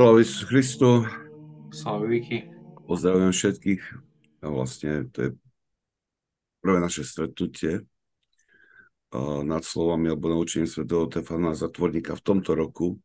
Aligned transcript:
Sláva 0.00 0.24
Isus 0.24 0.48
Christu. 0.48 1.04
Sláva 1.76 2.08
Viki. 2.08 2.48
Pozdravujem 2.88 3.36
všetkých. 3.36 3.82
A 4.40 4.48
vlastne 4.48 5.04
to 5.12 5.28
je 5.28 5.30
prvé 6.64 6.80
naše 6.80 7.04
stretnutie 7.04 7.84
nad 9.44 9.60
slovami 9.60 10.08
alebo 10.08 10.32
naučením 10.32 10.72
svetého 10.72 11.04
Tefana 11.04 11.52
Zatvorníka 11.52 12.16
v 12.16 12.24
tomto 12.24 12.56
roku. 12.56 12.96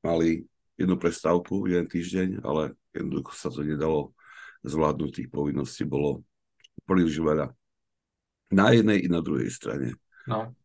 Mali 0.00 0.48
jednu 0.80 0.96
prestávku, 0.96 1.68
jeden 1.68 1.84
týždeň, 1.84 2.40
ale 2.40 2.72
jednoducho 2.96 3.36
sa 3.36 3.52
to 3.52 3.60
nedalo 3.60 4.16
zvládnuť. 4.64 5.10
Tých 5.12 5.28
povinností 5.28 5.84
bolo 5.84 6.24
príliš 6.88 7.20
veľa. 7.20 7.52
Na 8.48 8.72
jednej 8.72 9.04
i 9.04 9.12
na 9.12 9.20
druhej 9.20 9.52
strane. 9.52 9.92
No. 10.24 10.56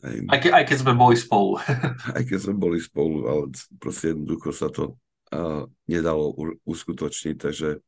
Aj, 0.00 0.16
aj, 0.16 0.38
ke, 0.40 0.48
aj 0.48 0.64
keď 0.64 0.76
sme 0.80 0.92
boli 0.96 1.16
spolu. 1.16 1.60
aj 2.16 2.22
keď 2.24 2.38
sme 2.40 2.54
boli 2.56 2.78
spolu, 2.80 3.16
ale 3.28 3.42
proste 3.76 4.16
jednoducho 4.16 4.48
sa 4.56 4.72
to 4.72 4.96
uh, 5.36 5.68
nedalo 5.84 6.32
uskutočniť, 6.64 7.36
takže 7.36 7.84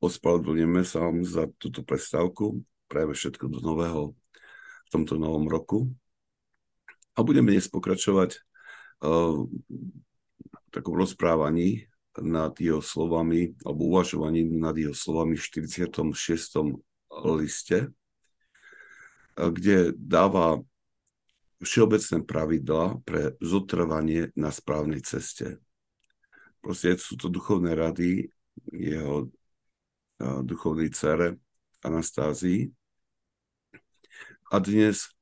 ospravedlňujeme 0.00 0.80
sa 0.80 1.04
vám 1.04 1.20
za 1.28 1.44
túto 1.60 1.84
prestávku. 1.84 2.64
Prajeme 2.88 3.12
všetko 3.12 3.44
do 3.52 3.60
nového 3.60 4.16
v 4.86 4.88
tomto 4.88 5.20
novom 5.20 5.44
roku. 5.44 5.92
A 7.16 7.20
budeme 7.20 7.52
dnes 7.52 7.68
pokračovať 7.68 8.40
uh, 9.04 9.44
v 10.48 10.68
takom 10.72 10.96
rozprávaní 10.96 11.84
nad 12.16 12.56
jeho 12.56 12.80
slovami, 12.80 13.52
alebo 13.60 13.92
uvažovaní 13.92 14.40
nad 14.48 14.72
jeho 14.72 14.96
slovami 14.96 15.36
v 15.36 15.44
46. 15.68 16.80
liste, 17.36 17.92
kde 19.36 19.92
dáva 19.92 20.64
všeobecné 21.60 22.24
pravidla 22.24 23.00
pre 23.04 23.36
zotrvanie 23.40 24.32
na 24.36 24.52
správnej 24.52 25.00
ceste. 25.00 25.60
Proste 26.60 26.98
sú 26.98 27.16
to 27.16 27.32
duchovné 27.32 27.72
rady 27.72 28.28
jeho 28.72 29.30
duchovnej 30.20 30.90
cere 30.92 31.36
Anastázii. 31.84 32.72
A 34.50 34.56
dnes 34.58 35.12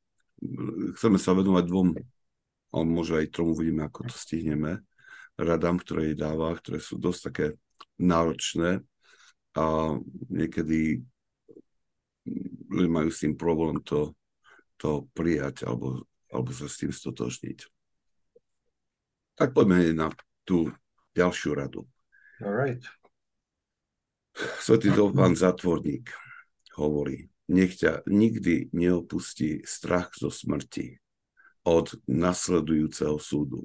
chceme 0.98 1.18
sa 1.18 1.34
venovať 1.34 1.64
dvom, 1.66 1.88
ale 2.74 2.84
možno 2.84 3.20
aj 3.20 3.32
tromu 3.32 3.56
uvidíme, 3.56 3.86
ako 3.86 4.10
to 4.10 4.16
stihneme, 4.16 4.82
radám, 5.38 5.80
ktoré 5.80 6.12
jej 6.12 6.18
dáva, 6.18 6.54
ktoré 6.54 6.78
sú 6.78 6.98
dosť 7.00 7.20
také 7.30 7.46
náročné 7.98 8.82
a 9.54 9.96
niekedy 10.30 11.02
ľudia 12.70 12.90
majú 12.90 13.10
s 13.10 13.22
tým 13.22 13.34
problém 13.38 13.78
to, 13.86 14.14
to 14.80 15.06
prijať 15.14 15.66
alebo 15.68 16.02
alebo 16.34 16.50
sa 16.50 16.66
s 16.66 16.82
tým 16.82 16.90
stotožniť. 16.90 17.70
Tak 19.38 19.54
poďme 19.54 19.94
na 19.94 20.10
tú 20.42 20.74
ďalšiu 21.14 21.54
radu. 21.54 21.86
Right. 22.42 22.82
Svetý 24.34 24.90
Dolfán 24.90 25.38
Zatvorník 25.38 26.10
hovorí, 26.74 27.30
nech 27.46 27.78
ťa 27.78 28.02
nikdy 28.10 28.74
neopustí 28.74 29.62
strach 29.62 30.10
zo 30.18 30.26
smrti 30.26 30.98
od 31.62 31.94
nasledujúceho 32.10 33.14
súdu. 33.22 33.62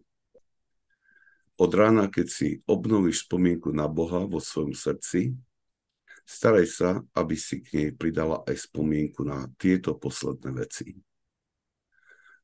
Od 1.60 1.72
rána, 1.74 2.08
keď 2.08 2.28
si 2.30 2.50
obnovíš 2.70 3.28
spomienku 3.28 3.74
na 3.76 3.90
Boha 3.90 4.24
vo 4.24 4.40
svojom 4.40 4.72
srdci, 4.72 5.36
staraj 6.24 6.68
sa, 6.70 6.90
aby 7.18 7.36
si 7.36 7.60
k 7.60 7.68
nej 7.76 7.90
pridala 7.92 8.46
aj 8.48 8.70
spomienku 8.70 9.26
na 9.28 9.50
tieto 9.58 9.98
posledné 9.98 10.54
veci 10.56 10.96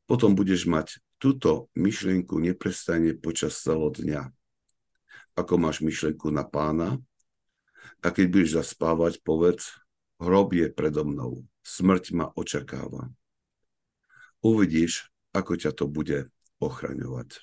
potom 0.06 0.38
budeš 0.38 0.70
mať 0.70 1.02
túto 1.18 1.70
myšlienku 1.74 2.38
neprestane 2.38 3.18
počas 3.18 3.58
celého 3.58 3.90
dňa. 3.90 4.22
Ako 5.36 5.58
máš 5.58 5.82
myšlienku 5.82 6.30
na 6.32 6.46
pána, 6.46 7.02
a 8.06 8.08
keď 8.14 8.26
budeš 8.30 8.52
zaspávať, 8.62 9.22
povedz, 9.26 9.74
hrob 10.22 10.54
je 10.54 10.70
predo 10.70 11.02
mnou, 11.02 11.42
smrť 11.66 12.14
ma 12.14 12.30
očakáva. 12.38 13.10
Uvidíš, 14.46 15.10
ako 15.34 15.58
ťa 15.58 15.72
to 15.74 15.90
bude 15.90 16.30
ochraňovať. 16.62 17.42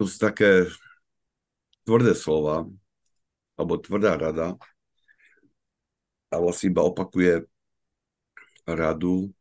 To 0.00 0.06
sú 0.08 0.16
také 0.16 0.70
tvrdé 1.84 2.16
slova, 2.16 2.64
alebo 3.58 3.76
tvrdá 3.76 4.16
rada, 4.16 4.56
a 6.28 6.36
vlastne 6.40 6.72
iba 6.72 6.84
opakuje 6.84 7.44
radu 8.68 9.32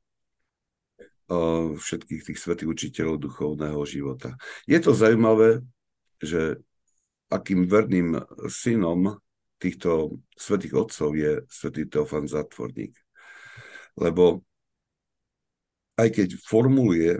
všetkých 1.75 2.21
tých 2.23 2.39
svetých 2.39 2.71
učiteľov 2.71 3.19
duchovného 3.19 3.81
života. 3.83 4.39
Je 4.63 4.79
to 4.79 4.95
zaujímavé, 4.95 5.59
že 6.23 6.63
akým 7.27 7.67
verným 7.67 8.15
synom 8.47 9.19
týchto 9.59 10.23
svetých 10.39 10.87
otcov 10.87 11.11
je 11.19 11.43
svetý 11.51 11.83
Teofan 11.83 12.31
Zatvorník. 12.31 12.95
Lebo 13.99 14.47
aj 15.99 16.15
keď 16.15 16.39
formuluje 16.47 17.19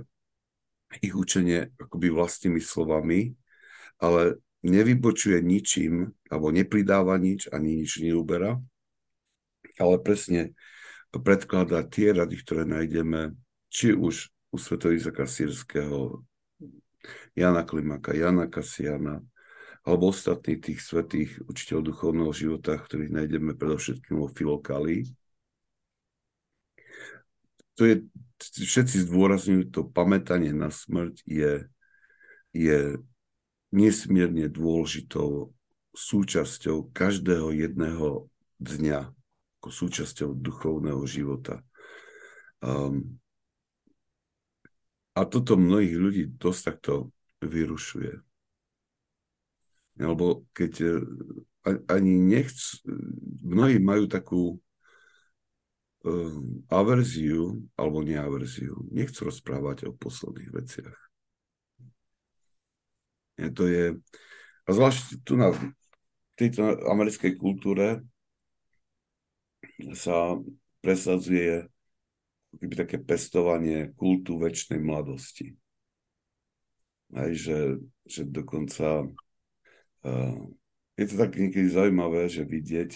ich 1.04 1.12
učenie 1.12 1.76
akoby 1.76 2.08
vlastnými 2.08 2.64
slovami, 2.64 3.36
ale 4.00 4.40
nevybočuje 4.64 5.44
ničím, 5.44 6.16
alebo 6.32 6.54
nepridáva 6.56 7.20
nič, 7.20 7.52
ani 7.52 7.84
nič 7.84 8.00
neuberá, 8.00 8.56
ale 9.76 9.96
presne 10.00 10.56
predkladať 11.12 11.86
tie 11.88 12.08
rady, 12.12 12.36
ktoré 12.44 12.64
nájdeme 12.68 13.36
či 13.72 13.96
už 13.96 14.32
u 14.52 14.58
svetov 14.60 14.96
Izaka 14.96 15.28
Jana 17.36 17.64
Klimaka, 17.64 18.12
Jana 18.16 18.48
Kasiana, 18.50 19.22
alebo 19.88 20.12
ostatných 20.12 20.60
tých 20.60 20.80
svetých 20.84 21.40
učiteľov 21.48 21.96
duchovného 21.96 22.34
života, 22.36 22.76
ktorých 22.76 23.14
nájdeme 23.14 23.56
predovšetkým 23.56 24.20
vo 24.20 24.28
Filokálii. 24.28 25.08
To 27.80 27.88
je, 27.88 28.04
všetci 28.42 29.08
zdôrazňujú, 29.08 29.64
to 29.72 29.88
pamätanie 29.88 30.52
na 30.52 30.74
smrť 30.74 31.24
je, 31.24 31.54
je 32.52 32.80
nesmierne 33.72 34.50
dôležitou 34.52 35.56
súčasťou 35.96 36.92
každého 36.92 37.54
jedného 37.56 38.28
dňa 38.60 39.17
ako 39.68 39.76
súčasťou 39.76 40.32
duchovného 40.32 41.04
života. 41.04 41.60
Um, 42.64 43.20
a 45.12 45.28
toto 45.28 45.60
mnohých 45.60 45.96
ľudí 46.00 46.24
dosť 46.40 46.62
takto 46.72 47.12
vyrušuje. 47.44 48.16
Lebo 50.00 50.48
keď 50.56 50.74
e, 50.80 50.92
ani 51.92 52.16
nechc, 52.16 52.80
mnohí 53.44 53.84
majú 53.84 54.08
takú 54.08 54.56
um, 56.08 56.64
averziu, 56.72 57.60
alebo 57.76 58.08
neaverziu, 58.08 58.88
nechcú 58.88 59.28
rozprávať 59.28 59.92
o 59.92 59.98
posledných 60.00 60.52
veciach. 60.54 60.98
Je, 63.36 63.50
to 63.52 63.68
je, 63.68 64.00
a 64.64 64.70
zvlášť 64.72 65.28
tu 65.28 65.36
na 65.36 65.52
tejto 66.40 66.88
americkej 66.88 67.36
kultúre 67.36 68.06
sa 69.94 70.38
presadzuje 70.82 71.68
keby 72.58 72.74
také 72.74 72.98
pestovanie 72.98 73.94
kultu 73.94 74.40
väčšnej 74.40 74.82
mladosti. 74.82 75.54
Aj, 77.14 77.32
že, 77.32 77.80
že 78.04 78.28
dokonca 78.28 79.08
uh, 79.08 80.40
je 80.98 81.06
to 81.08 81.16
tak 81.16 81.38
niekedy 81.40 81.70
zaujímavé, 81.72 82.28
že 82.28 82.44
vidieť, 82.44 82.92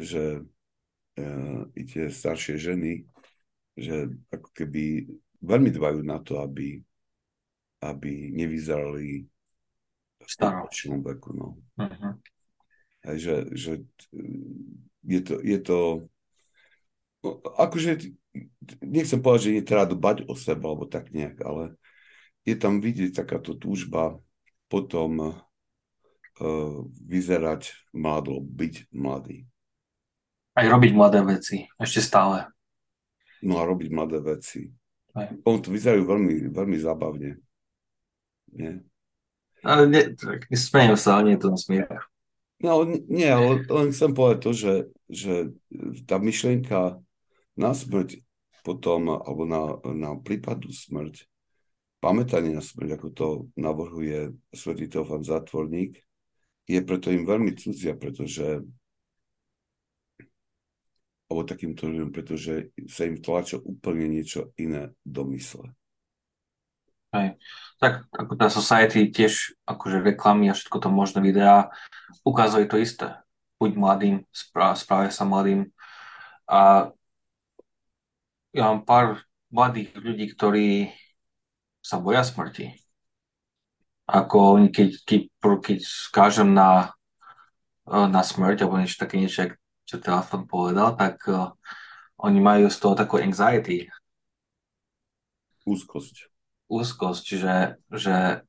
že 0.00 0.44
uh, 0.44 1.60
i 1.72 1.82
tie 1.86 2.10
staršie 2.10 2.60
ženy, 2.60 3.06
že 3.78 4.12
ako 4.28 4.48
keby 4.52 5.08
veľmi 5.40 5.70
dbajú 5.72 6.00
na 6.04 6.20
to, 6.20 6.36
aby, 6.42 6.84
aby 7.80 8.12
nevyzerali 8.34 9.24
v 10.20 10.28
staročnom 10.28 11.00
veku. 11.00 11.32
No. 11.32 11.48
Uh-huh. 11.80 12.12
Aj, 13.00 13.16
že, 13.16 13.48
že 13.56 13.80
je 15.04 15.20
to, 15.20 15.34
je 15.40 15.58
to 15.62 15.78
akože 17.58 18.16
nechcem 18.80 19.20
povedať, 19.20 19.42
že 19.42 19.52
je 19.60 19.68
treba 19.68 19.84
dbať 19.88 20.28
o 20.30 20.34
seba, 20.38 20.72
alebo 20.72 20.86
tak 20.86 21.10
nejak, 21.12 21.40
ale 21.42 21.76
je 22.46 22.56
tam 22.56 22.80
vidieť 22.80 23.12
takáto 23.12 23.52
túžba 23.58 24.16
potom 24.70 25.10
uh, 25.20 26.78
vyzerať 27.04 27.74
mladlo, 27.92 28.40
byť 28.40 28.74
mladý. 28.94 29.44
Aj 30.54 30.66
robiť 30.66 30.92
mladé 30.94 31.20
veci, 31.26 31.66
ešte 31.76 32.00
stále. 32.00 32.46
No 33.42 33.58
a 33.58 33.66
robiť 33.66 33.88
mladé 33.90 34.18
veci. 34.20 34.70
Aj. 35.16 35.26
On 35.42 35.58
to 35.58 35.74
vyzerajú 35.74 36.06
veľmi, 36.06 36.54
veľmi 36.54 36.78
zábavne. 36.78 37.40
Nie? 38.54 38.78
Ale 39.60 39.90
ne, 39.90 40.02
tak, 40.14 40.46
sa, 40.54 41.18
ale 41.18 41.22
nie 41.24 41.34
je 41.36 41.42
to 41.42 41.48
na 41.50 41.58
smiech. 41.58 41.90
No 42.60 42.84
nie, 42.84 43.28
ale 43.28 43.64
len 43.64 43.88
chcem 43.88 44.12
povedať 44.12 44.38
to, 44.44 44.50
že, 44.52 44.74
že 45.08 45.34
tá 46.04 46.20
myšlienka 46.20 47.00
na 47.56 47.72
smrť 47.72 48.20
potom, 48.60 49.16
alebo 49.16 49.48
na, 49.48 49.80
na 49.96 50.10
prípadu 50.20 50.68
smrť, 50.68 51.24
pamätanie 52.04 52.52
na 52.52 52.60
smrť, 52.60 53.00
ako 53.00 53.08
to 53.16 53.28
navrhuje 53.56 54.36
svätý 54.52 54.92
Teofan 54.92 55.24
Zátvorník, 55.24 56.04
je 56.68 56.80
preto 56.84 57.08
im 57.08 57.24
veľmi 57.24 57.56
cudzia, 57.56 57.96
pretože 57.96 58.60
alebo 61.30 61.46
takýmto 61.46 61.86
ľuďom, 61.86 62.10
pretože 62.10 62.74
sa 62.90 63.06
im 63.06 63.22
tlačí 63.22 63.54
úplne 63.54 64.10
niečo 64.10 64.50
iné 64.58 64.90
do 65.06 65.22
mysle. 65.30 65.70
Hej. 67.14 67.38
Tak 67.80 68.12
ako 68.12 68.32
tá 68.36 68.52
Society 68.52 69.08
tiež 69.08 69.56
akože 69.64 70.04
reklamy 70.04 70.52
a 70.52 70.56
všetko 70.56 70.76
to 70.84 70.88
možné 70.92 71.24
videá 71.24 71.72
ukazuje 72.28 72.68
to 72.68 72.76
isté. 72.76 73.16
Buď 73.56 73.76
mladým, 73.76 74.16
správe 74.76 75.08
sa 75.12 75.24
mladým. 75.24 75.68
A 76.44 76.92
ja 78.52 78.62
mám 78.68 78.84
pár 78.84 79.24
mladých 79.48 79.96
ľudí, 79.96 80.26
ktorí 80.32 80.92
sa 81.80 81.96
boja 81.96 82.20
smrti. 82.20 82.76
Ako 84.10 84.60
oni, 84.60 84.68
keď, 84.74 84.90
keď, 85.06 85.20
keď 85.40 85.78
skážem 85.80 86.50
na, 86.50 86.92
na 87.86 88.20
smrť, 88.20 88.66
alebo 88.66 88.76
niečo 88.76 89.00
také 89.00 89.16
niečo, 89.16 89.54
čo 89.86 90.02
telefon 90.02 90.46
povedal, 90.46 90.98
tak 90.98 91.22
uh, 91.30 91.54
oni 92.18 92.38
majú 92.42 92.66
z 92.70 92.78
toho 92.78 92.94
takú 92.94 93.18
anxiety. 93.22 93.86
Úzkosť. 95.66 96.29
Úzkosť, 96.70 97.26
že, 97.34 97.56
že, 97.90 98.46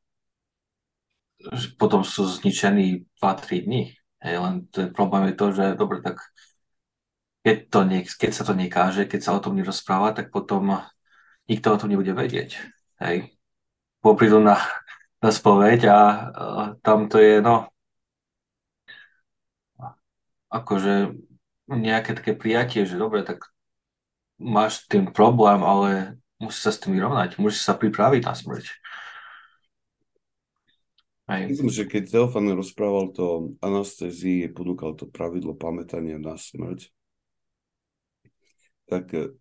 že 1.41 1.68
potom 1.81 2.06
sú 2.06 2.29
zničení 2.29 3.09
2-3 3.18 3.65
dní. 3.65 3.97
Hej, 4.21 4.35
len 4.38 4.69
ten 4.69 4.94
problém 4.94 5.33
je 5.33 5.35
to, 5.35 5.47
že 5.50 5.65
dobre, 5.73 6.06
tak 6.06 6.21
keď, 7.41 7.57
to 7.73 7.79
nie, 7.89 8.06
keď 8.06 8.31
sa 8.38 8.45
to 8.45 8.53
nekáže, 8.53 9.09
keď 9.09 9.19
sa 9.25 9.33
o 9.33 9.41
tom 9.41 9.57
nerozpráva, 9.57 10.13
tak 10.13 10.29
potom 10.29 10.77
nikto 11.50 11.73
o 11.73 11.79
tom 11.81 11.89
nebude 11.89 12.13
vedieť. 12.13 12.62
Hej. 13.01 13.33
Poprídu 14.06 14.38
na, 14.38 14.62
na 15.18 15.33
spoveď 15.33 15.89
a 15.89 15.97
uh, 15.97 16.65
tam 16.85 17.09
to 17.09 17.18
je, 17.18 17.41
no, 17.41 17.65
akože 20.51 21.15
nejaké 21.71 22.12
také 22.13 22.35
prijatie, 22.35 22.83
že 22.83 23.00
dobre, 23.00 23.23
tak 23.23 23.47
máš 24.35 24.85
tým 24.91 25.09
problém, 25.09 25.63
ale 25.63 26.20
musíš 26.41 26.61
sa 26.65 26.71
s 26.73 26.81
tým 26.81 26.97
vyrovnať, 26.97 27.38
musíš 27.38 27.63
sa 27.69 27.77
pripraviť 27.77 28.21
na 28.25 28.33
smrť. 28.33 28.65
Hej. 31.31 31.43
Myslím, 31.47 31.71
že 31.71 31.88
keď 31.88 32.03
Teofan 32.11 32.51
rozprával 32.51 33.15
to 33.15 33.55
anastézii, 33.63 34.51
ponúkal 34.51 34.99
to 34.99 35.07
pravidlo 35.07 35.55
pamätania 35.55 36.19
na 36.19 36.35
smrť, 36.35 36.91
tak 38.91 39.15
uh, 39.15 39.31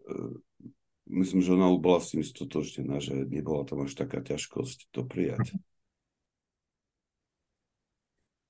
myslím, 1.11 1.43
že 1.43 1.51
ona 1.51 1.67
bola 1.75 1.99
s 1.99 2.15
tým 2.15 2.23
stotožnená, 2.23 3.03
že 3.03 3.27
nebola 3.27 3.67
tam 3.67 3.83
až 3.83 3.99
taká 3.99 4.23
ťažkosť 4.23 4.95
to 4.95 5.03
prijať. 5.03 5.59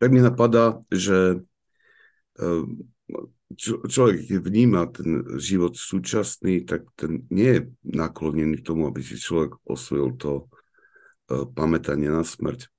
Tak 0.05 0.09
mi 0.13 0.21
napadá, 0.21 0.85
že 0.93 1.41
uh, 2.37 2.65
človek 3.55 4.31
vníma 4.31 4.91
ten 4.91 5.39
život 5.39 5.75
súčasný, 5.75 6.63
tak 6.65 6.87
ten 6.95 7.27
nie 7.29 7.51
je 7.59 7.63
naklonený 7.83 8.63
k 8.63 8.67
tomu, 8.67 8.87
aby 8.87 9.03
si 9.03 9.19
človek 9.19 9.59
osvojil 9.67 10.15
to 10.17 10.33
uh, 10.47 11.45
pamätanie 11.51 12.09
na 12.09 12.23
smrť. 12.23 12.71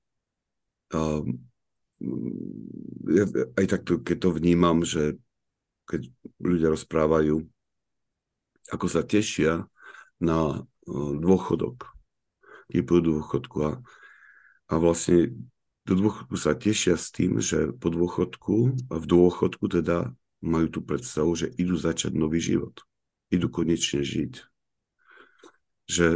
Uh, 0.92 1.24
ja, 3.08 3.24
aj 3.56 3.66
takto, 3.68 4.00
keď 4.00 4.16
to 4.28 4.30
vnímam, 4.34 4.82
že 4.82 5.20
keď 5.86 6.08
ľudia 6.40 6.68
rozprávajú, 6.72 7.44
ako 8.72 8.86
sa 8.88 9.04
tešia 9.04 9.68
na 10.18 10.64
uh, 10.64 11.12
dôchodok, 11.20 11.92
keď 12.72 12.80
pôjdu 12.88 13.20
dôchodku 13.20 13.56
a, 13.60 13.72
a 14.72 14.74
vlastne 14.80 15.36
do 15.82 15.98
dôchodku 15.98 16.38
sa 16.38 16.54
tešia 16.54 16.94
s 16.94 17.10
tým, 17.10 17.42
že 17.42 17.74
po 17.74 17.90
dôchodku, 17.90 18.86
v 18.86 19.04
dôchodku 19.04 19.66
teda 19.66 20.14
majú 20.42 20.66
tú 20.68 20.80
predstavu, 20.82 21.32
že 21.38 21.54
idú 21.54 21.78
začať 21.78 22.12
nový 22.18 22.42
život. 22.42 22.82
Idú 23.30 23.48
konečne 23.48 24.02
žiť. 24.02 24.42
Že 25.88 26.06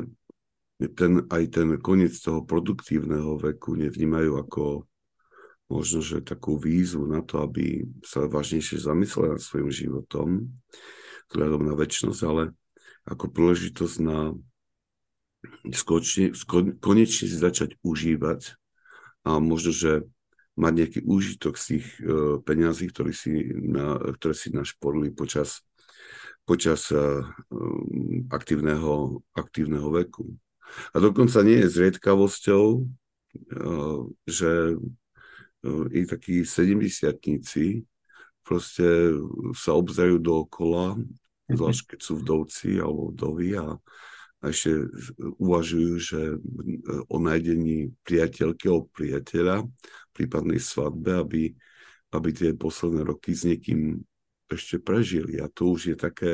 ten, 0.93 1.25
aj 1.33 1.45
ten 1.49 1.69
koniec 1.81 2.13
toho 2.21 2.45
produktívneho 2.45 3.41
veku 3.41 3.79
nevnímajú 3.79 4.37
ako 4.37 4.85
možno, 5.73 5.99
že 6.05 6.27
takú 6.27 6.59
výzvu 6.61 7.09
na 7.09 7.25
to, 7.25 7.43
aby 7.43 7.87
sa 8.05 8.29
vážnejšie 8.29 8.83
zamysleli 8.83 9.35
nad 9.35 9.43
svojim 9.43 9.71
životom, 9.73 10.29
vzhľadom 11.33 11.63
na 11.67 11.75
väčšnosť, 11.75 12.21
ale 12.29 12.55
ako 13.07 13.25
príležitosť 13.31 13.97
na 14.03 14.35
skočne, 15.75 16.35
sko, 16.35 16.77
konečne 16.79 17.27
si 17.31 17.37
začať 17.39 17.79
užívať 17.83 18.59
a 19.27 19.39
možno, 19.43 19.71
že 19.75 19.93
mať 20.57 20.73
nejaký 20.73 21.01
úžitok 21.05 21.55
z 21.61 21.65
tých 21.77 21.87
uh, 22.01 22.41
peňazí, 22.41 22.89
ktoré 22.89 23.13
si, 23.13 23.53
na, 23.53 24.01
ktoré 24.01 24.33
si 24.33 24.49
našporili 24.53 25.13
počas, 25.13 25.61
počas 26.49 26.89
uh, 26.93 27.23
aktívneho, 28.33 29.21
aktívneho 29.37 29.89
veku. 29.93 30.33
A 30.93 30.99
dokonca 30.99 31.45
nie 31.45 31.63
je 31.63 31.73
zriedkavosťou, 31.73 32.65
uh, 32.83 34.01
že 34.25 34.81
i 35.91 36.07
takí 36.07 36.47
sedemdesiatníci 36.47 37.83
proste 38.47 38.87
sa 39.59 39.75
obzajú 39.75 40.23
dookola, 40.23 40.95
zvlášť 41.51 41.83
keď 41.91 41.99
sú 41.99 42.23
vdovci 42.23 42.79
alebo 42.79 43.11
vdovy 43.11 43.59
a, 43.59 43.75
ešte 44.51 44.87
uvažujú, 45.41 45.93
že 45.97 46.21
o 47.09 47.17
nájdení 47.19 47.95
priateľky 48.05 48.69
alebo 48.69 48.91
priateľa 48.93 49.65
prípadnej 50.13 50.61
svadbe, 50.61 51.21
aby, 51.21 51.43
aby 52.13 52.29
tie 52.33 52.51
posledné 52.57 53.05
roky 53.05 53.33
s 53.33 53.45
niekým 53.45 54.01
ešte 54.51 54.79
prežili. 54.79 55.43
A 55.43 55.51
to 55.51 55.75
už 55.75 55.95
je 55.95 55.97
také, 55.99 56.33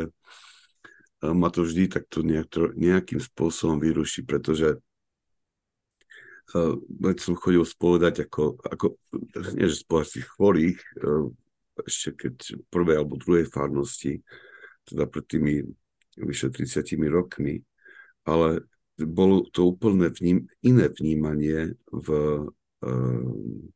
ma 1.23 1.49
to 1.49 1.65
vždy 1.65 1.89
takto 1.89 2.21
nejak, 2.21 2.53
nejakým 2.77 3.21
spôsobom 3.23 3.81
vyruší, 3.81 4.23
pretože 4.29 4.77
uh, 6.55 6.75
som 7.19 7.35
chodil 7.39 7.65
spovedať 7.65 8.29
ako, 8.29 8.61
ako 8.61 8.87
nie 9.57 9.67
že 9.67 9.83
spovedať 9.83 10.21
chorých, 10.27 10.79
uh, 11.01 11.33
ešte 11.89 12.29
keď 12.29 12.35
prvej 12.69 12.97
alebo 13.01 13.17
druhej 13.17 13.49
farnosti, 13.49 14.21
teda 14.85 15.09
pred 15.09 15.25
tými 15.25 15.55
vyše 16.21 16.53
30 16.53 16.85
rokmi, 17.09 17.65
ale 18.29 18.67
bolo 18.97 19.47
to 19.51 19.73
úplne 19.73 20.13
vním, 20.15 20.47
iné 20.63 20.87
vnímanie 20.93 21.75
v 21.91 22.09
Ehm, 22.83 23.71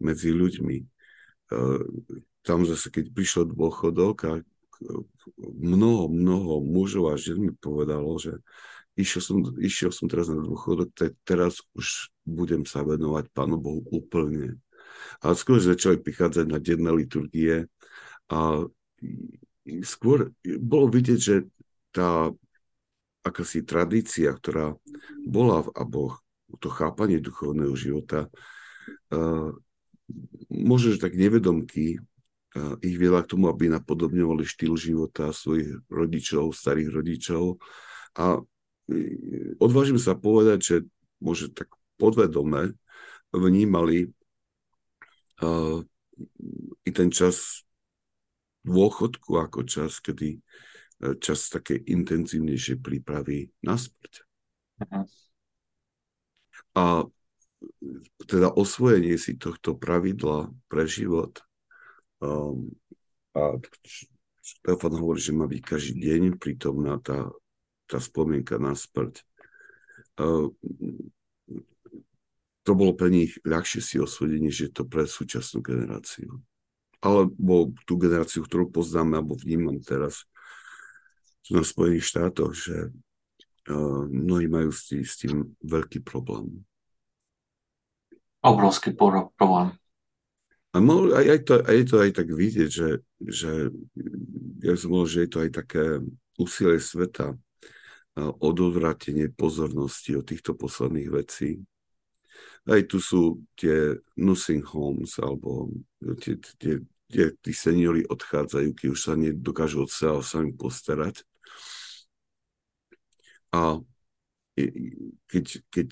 medzi 0.00 0.32
ľuďmi. 0.32 0.76
Ehm, 1.52 1.84
tam 2.40 2.64
zase, 2.64 2.88
keď 2.88 3.12
prišiel 3.12 3.44
dôchodok 3.52 4.16
a 4.24 4.32
mnoho, 5.60 6.08
mnoho 6.08 6.64
mužov 6.64 7.12
a 7.12 7.20
žien 7.20 7.36
mi 7.36 7.52
povedalo, 7.52 8.16
že 8.16 8.40
išiel 8.96 9.20
som, 9.20 9.36
išiel 9.60 9.92
som 9.92 10.08
teraz 10.08 10.32
na 10.32 10.40
dôchodok, 10.40 10.88
tak 10.96 11.12
teraz 11.28 11.60
už 11.76 12.08
budem 12.24 12.64
sa 12.64 12.80
venovať 12.80 13.28
Pánu 13.36 13.60
Bohu 13.60 13.84
úplne. 13.92 14.56
A 15.20 15.36
skôr 15.36 15.60
začali 15.60 16.00
prichádzať 16.00 16.46
na 16.48 16.56
denné 16.56 16.88
liturgie 16.96 17.68
a 18.32 18.64
skôr 19.84 20.32
bolo 20.56 20.88
vidieť, 20.88 21.20
že 21.20 21.36
tá 21.92 22.32
akási 23.20 23.64
tradícia, 23.64 24.32
ktorá 24.32 24.76
bola, 25.24 25.66
alebo 25.76 26.16
to 26.58 26.68
chápanie 26.72 27.20
duchovného 27.22 27.76
života, 27.76 28.26
možno, 30.50 30.98
tak 30.98 31.14
nevedomky 31.14 32.00
ich 32.82 32.96
viedla 32.98 33.22
k 33.22 33.30
tomu, 33.30 33.46
aby 33.46 33.70
napodobňovali 33.70 34.42
štýl 34.42 34.74
života 34.74 35.30
svojich 35.30 35.86
rodičov, 35.86 36.50
starých 36.50 36.90
rodičov. 36.90 37.62
A 38.18 38.42
uh, 38.42 38.44
odvážim 39.62 39.98
sa 40.02 40.18
povedať, 40.18 40.58
že 40.58 40.76
môže 41.22 41.52
tak 41.54 41.70
podvedome 42.00 42.74
vnímali 43.30 44.10
i 46.84 46.90
ten 46.90 47.08
čas 47.08 47.64
dôchodku 48.66 49.40
ako 49.40 49.64
čas, 49.64 50.02
kedy 50.02 50.42
čas 51.20 51.48
také 51.48 51.80
intenzívnejšej 51.80 52.78
prípravy 52.84 53.48
na 53.64 53.80
smrť. 53.80 54.12
A 56.76 57.04
teda 58.24 58.48
osvojenie 58.52 59.16
si 59.20 59.36
tohto 59.36 59.76
pravidla 59.76 60.48
pre 60.68 60.84
život 60.88 61.40
um, 62.20 62.72
a 63.36 63.60
Štefan 64.40 64.96
hovorí, 64.96 65.20
že 65.20 65.36
má 65.36 65.46
byť 65.46 65.62
každý 65.62 65.94
deň 66.00 66.22
prítomná 66.40 66.98
tá, 66.98 67.30
tá 67.86 68.00
spomienka 68.00 68.58
na 68.58 68.74
smrť. 68.74 69.22
Uh, 70.18 70.50
to 72.64 72.72
bolo 72.76 72.92
pre 72.92 73.08
nich 73.12 73.36
ľahšie 73.46 73.80
si 73.80 73.96
osvojenie, 73.96 74.50
než 74.50 74.56
je 74.68 74.70
to 74.72 74.84
pre 74.84 75.06
súčasnú 75.06 75.62
generáciu. 75.64 76.40
Alebo 77.00 77.72
tú 77.88 77.96
generáciu, 77.96 78.44
ktorú 78.44 78.68
poznáme, 78.68 79.16
alebo 79.16 79.38
vnímam 79.38 79.80
teraz 79.80 80.28
na 81.50 81.62
Spojených 81.66 82.06
štátoch, 82.06 82.54
že 82.54 82.94
mnohí 84.10 84.50
majú 84.50 84.70
s 84.72 84.90
tým, 84.90 85.04
s 85.04 85.14
tým 85.20 85.36
veľký 85.62 86.02
problém. 86.02 86.64
Obrovský 88.40 88.96
problém. 88.96 89.76
A 90.70 90.78
mohol, 90.78 91.18
aj, 91.18 91.26
aj, 91.26 91.40
to, 91.44 91.54
aj 91.66 91.76
je 91.76 91.86
to 91.86 91.96
aj 91.98 92.10
tak 92.14 92.28
vidieť, 92.30 92.70
že, 92.70 92.90
že 93.18 93.52
ja 94.62 94.74
som 94.78 94.94
mohol, 94.94 95.10
že 95.10 95.26
je 95.26 95.30
to 95.30 95.38
aj 95.42 95.50
také 95.50 95.84
úsilie 96.38 96.78
sveta 96.78 97.34
ododvratenie 98.16 99.34
pozornosti 99.34 100.14
od 100.14 100.26
týchto 100.30 100.54
posledných 100.54 101.10
vecí. 101.10 101.62
Aj 102.70 102.80
tu 102.86 103.02
sú 103.02 103.42
tie 103.58 103.98
nursing 104.14 104.62
homes, 104.62 105.18
alebo 105.18 105.74
tie, 106.22 106.38
tie, 106.38 106.80
tie, 107.10 107.26
tí 107.34 107.52
seniori 107.52 108.06
odchádzajú, 108.06 108.68
keď 108.76 108.86
už 108.94 109.00
sa 109.00 109.18
nedokážu 109.18 109.84
od 109.84 109.90
seba 109.90 110.22
sami 110.22 110.54
postarať. 110.54 111.26
A 113.50 113.82
keď, 115.26 115.44
keď 115.70 115.88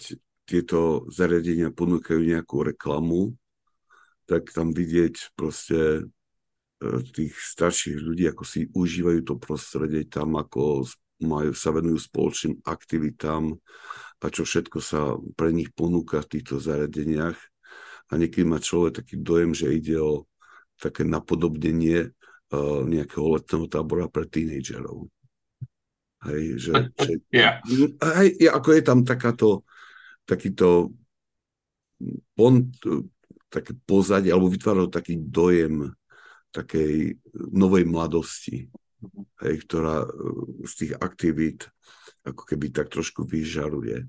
tieto 0.49 1.05
zariadenia 1.11 1.75
ponúkajú 1.75 2.23
nejakú 2.23 2.65
reklamu, 2.65 3.35
tak 4.29 4.53
tam 4.53 4.73
vidieť 4.73 5.33
proste 5.37 5.81
e, 5.99 6.03
tých 7.13 7.35
starších 7.35 7.99
ľudí, 7.99 8.29
ako 8.29 8.45
si 8.45 8.69
užívajú 8.69 9.21
to 9.25 9.35
prostredie 9.41 10.05
tam, 10.07 10.37
ako 10.37 10.85
majú, 11.25 11.51
sa 11.53 11.75
venujú 11.75 11.99
spoločným 11.99 12.63
aktivitám 12.63 13.57
a 14.19 14.27
čo 14.31 14.43
všetko 14.47 14.79
sa 14.79 15.15
pre 15.35 15.51
nich 15.51 15.71
ponúka 15.75 16.23
v 16.23 16.39
týchto 16.39 16.63
zariadeniach. 16.63 17.39
A 18.09 18.13
niekedy 18.17 18.47
má 18.49 18.57
človek 18.57 19.05
taký 19.05 19.21
dojem, 19.21 19.53
že 19.53 19.69
ide 19.69 20.01
o 20.01 20.25
také 20.81 21.05
napodobnenie 21.05 22.09
uh, 22.09 22.81
nejakého 22.89 23.37
letného 23.37 23.67
tábora 23.69 24.09
pre 24.09 24.25
tínejdžerov. 24.25 25.11
Hej, 26.19 26.43
že, 26.59 26.73
že 26.99 27.13
yeah. 27.31 27.63
hej, 28.19 28.51
ako 28.51 28.69
je 28.75 28.83
tam 28.83 29.07
takáto, 29.07 29.63
takýto 30.27 30.91
pont, 32.35 32.75
také 33.47 33.73
pozadie, 33.87 34.35
alebo 34.35 34.51
vytváral 34.51 34.91
taký 34.91 35.15
dojem 35.19 35.95
takej 36.51 37.17
novej 37.55 37.85
mladosti, 37.87 38.67
hej, 39.45 39.55
ktorá 39.69 40.03
e, 40.03 40.09
z 40.65 40.73
tých 40.75 40.93
aktivít 40.99 41.69
ako 42.25 42.43
keby 42.45 42.73
tak 42.73 42.91
trošku 42.91 43.25
vyžaruje. 43.25 44.05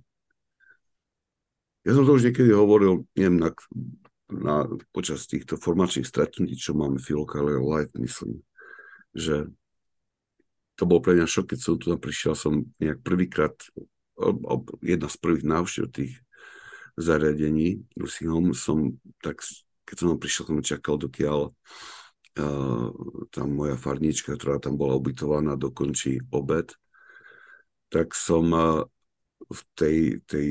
Ja 1.87 1.91
som 1.95 2.03
to 2.03 2.17
už 2.17 2.31
niekedy 2.31 2.51
hovoril, 2.51 3.07
neviem, 3.15 3.39
na, 3.39 3.49
na, 4.27 4.67
počas 4.91 5.23
týchto 5.29 5.55
formačných 5.55 6.07
stretnutí, 6.07 6.57
čo 6.59 6.75
máme 6.75 6.99
Filokale 6.99 7.55
Live, 7.55 7.95
myslím, 7.95 8.43
že 9.15 9.47
to 10.79 10.87
bol 10.87 11.03
pre 11.03 11.19
mňa 11.19 11.27
šok, 11.27 11.51
keď 11.51 11.59
som 11.59 11.75
tu 11.75 11.91
prišiel, 11.99 12.39
som 12.39 12.63
nejak 12.79 13.03
prvýkrát, 13.03 13.51
jedna 14.79 15.11
z 15.11 15.17
prvých 15.19 15.43
návštev 15.43 15.85
tých 15.91 16.13
zariadení 16.95 17.83
Home 18.27 18.55
som 18.55 18.95
tak, 19.19 19.43
keď 19.83 19.95
som 19.99 20.15
prišiel, 20.15 20.43
som 20.47 20.63
čakal, 20.63 20.95
dokiaľ 20.95 21.51
uh, 21.51 22.87
tam 23.35 23.47
moja 23.51 23.75
farnička, 23.75 24.39
ktorá 24.39 24.63
tam 24.63 24.79
bola 24.79 24.95
ubytovaná, 24.95 25.59
dokončí 25.59 26.23
obed, 26.31 26.71
tak 27.91 28.15
som 28.15 28.47
uh, 28.55 28.87
v 29.51 29.61
tej, 29.75 29.97
tej 30.23 30.47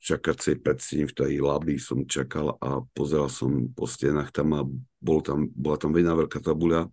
čakacej 0.00 0.64
predstine, 0.64 1.04
v 1.04 1.16
tej 1.16 1.32
labi 1.44 1.76
som 1.76 2.08
čakal 2.08 2.56
a 2.56 2.80
pozeral 2.96 3.28
som 3.28 3.68
po 3.76 3.84
stenách, 3.84 4.32
tam, 4.32 4.56
a 4.56 4.64
bol 5.00 5.20
tam 5.20 5.52
bola 5.52 5.76
tam 5.76 5.92
veľná 5.92 6.16
veľká 6.16 6.40
tabuľa, 6.40 6.88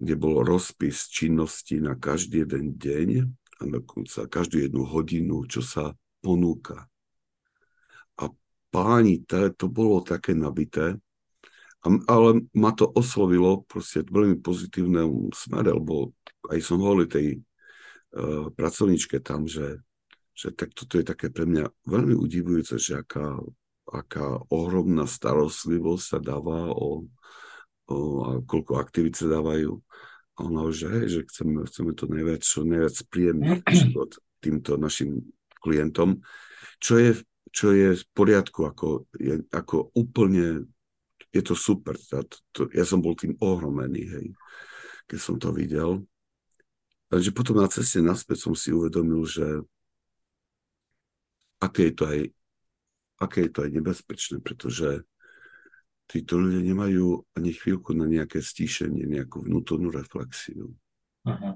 kde 0.00 0.14
bol 0.16 0.40
rozpis 0.40 1.12
činnosti 1.12 1.76
na 1.76 1.92
každý 1.92 2.48
jeden 2.48 2.80
deň 2.80 3.08
a 3.60 3.62
dokonca 3.68 4.24
každú 4.24 4.64
jednu 4.64 4.88
hodinu, 4.88 5.44
čo 5.44 5.60
sa 5.60 5.92
ponúka. 6.24 6.88
Páni, 8.70 9.26
to, 9.26 9.50
to 9.58 9.66
bolo 9.66 9.98
také 9.98 10.30
nabité, 10.30 10.94
ale 11.82 12.46
ma 12.54 12.70
to 12.70 12.86
oslovilo 12.86 13.66
proste 13.66 14.06
veľmi 14.06 14.38
pozitívnom 14.38 15.34
smere, 15.34 15.74
lebo 15.74 16.14
aj 16.46 16.58
som 16.62 16.78
hovoril 16.78 17.10
tej 17.10 17.26
uh, 18.14 18.46
pracovničke 18.54 19.18
tam, 19.26 19.50
že, 19.50 19.82
že 20.38 20.54
tak 20.54 20.70
toto 20.70 21.02
je 21.02 21.04
také 21.04 21.34
pre 21.34 21.50
mňa 21.50 21.66
veľmi 21.82 22.14
udivujúce, 22.14 22.78
že 22.78 23.02
aká, 23.02 23.42
aká 23.90 24.38
ohromná 24.54 25.02
starostlivosť 25.02 26.04
sa 26.06 26.18
dáva 26.22 26.70
o 26.70 27.10
a 27.96 28.28
koľko 28.46 28.78
aktivít 28.78 29.18
sa 29.18 29.26
dávajú. 29.26 29.78
A 30.38 30.38
ona 30.46 30.70
že, 30.72 30.88
hej, 30.88 31.06
že 31.10 31.20
chceme, 31.28 31.66
chceme 31.68 31.92
to 31.92 32.08
najviac, 32.08 32.40
čo 32.40 32.64
najviac 32.64 32.96
príjemný 33.10 33.60
život 33.80 34.16
týmto 34.40 34.80
našim 34.80 35.26
klientom, 35.60 36.24
čo 36.80 36.96
je 36.96 37.10
čo 37.50 37.74
je 37.74 37.98
v 37.98 38.04
poriadku, 38.14 38.62
ako, 38.62 39.10
je, 39.18 39.42
ako 39.50 39.90
úplne, 39.98 40.70
je 41.34 41.42
to 41.42 41.54
super. 41.58 41.98
To, 41.98 42.22
to, 42.54 42.60
ja 42.70 42.86
som 42.86 43.02
bol 43.02 43.18
tým 43.18 43.34
ohromený, 43.42 44.02
hej, 44.06 44.26
keď 45.10 45.18
som 45.18 45.36
to 45.36 45.50
videl. 45.50 46.06
Takže 47.10 47.34
potom 47.34 47.58
na 47.58 47.66
ceste 47.66 47.98
naspäť 47.98 48.46
som 48.46 48.54
si 48.54 48.70
uvedomil, 48.70 49.26
že 49.26 49.66
aké 51.58 51.90
je 51.90 51.94
to 51.98 52.04
aj, 52.06 52.20
aké 53.18 53.38
je 53.46 53.50
to 53.50 53.60
aj 53.66 53.70
nebezpečné, 53.74 54.36
pretože 54.38 55.02
títo 56.10 56.42
ľudia 56.42 56.66
nemajú 56.66 57.22
ani 57.38 57.54
chvíľku 57.54 57.94
na 57.94 58.10
nejaké 58.10 58.42
stíšenie, 58.42 59.06
nejakú 59.06 59.46
vnútornú 59.46 59.94
reflexiu. 59.94 60.74
Aha 61.22 61.54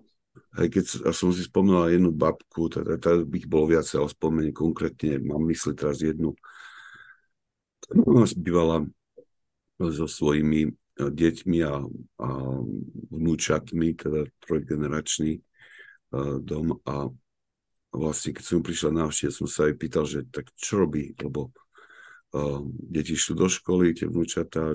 aj 0.54 0.66
keď 0.70 0.84
som 1.14 1.30
si 1.30 1.46
spomínal 1.46 1.90
jednu 1.90 2.10
babku, 2.10 2.66
teda, 2.70 2.98
teda 2.98 3.22
bych 3.26 3.46
bol 3.46 3.66
viac, 3.70 3.86
ale 3.94 4.10
spomeniem 4.10 4.54
konkrétne, 4.54 5.22
mám 5.22 5.42
mysli 5.50 5.74
teraz 5.74 6.02
jednu, 6.02 6.34
ona 7.94 8.26
bývala 8.38 8.86
so 9.78 10.06
svojimi 10.06 10.70
eh, 10.70 11.10
deťmi 11.10 11.58
a, 11.66 11.74
a 12.22 12.28
vnúčatmi, 13.10 13.88
teda 13.98 14.30
trojgeneračný 14.42 15.38
uh, 15.38 16.38
dom 16.38 16.78
a 16.86 17.10
vlastne 17.94 18.34
keď 18.34 18.44
som 18.46 18.62
prišla 18.62 18.90
na 18.90 19.06
som 19.10 19.46
sa 19.46 19.70
aj 19.70 19.74
pýtal, 19.78 20.06
že 20.06 20.26
tak 20.30 20.50
čo 20.58 20.82
robí, 20.82 21.14
lebo 21.18 21.54
deti 22.90 23.14
šli 23.14 23.34
do 23.38 23.46
školy, 23.46 23.94
tie 23.94 24.10
vnúčatá, 24.10 24.74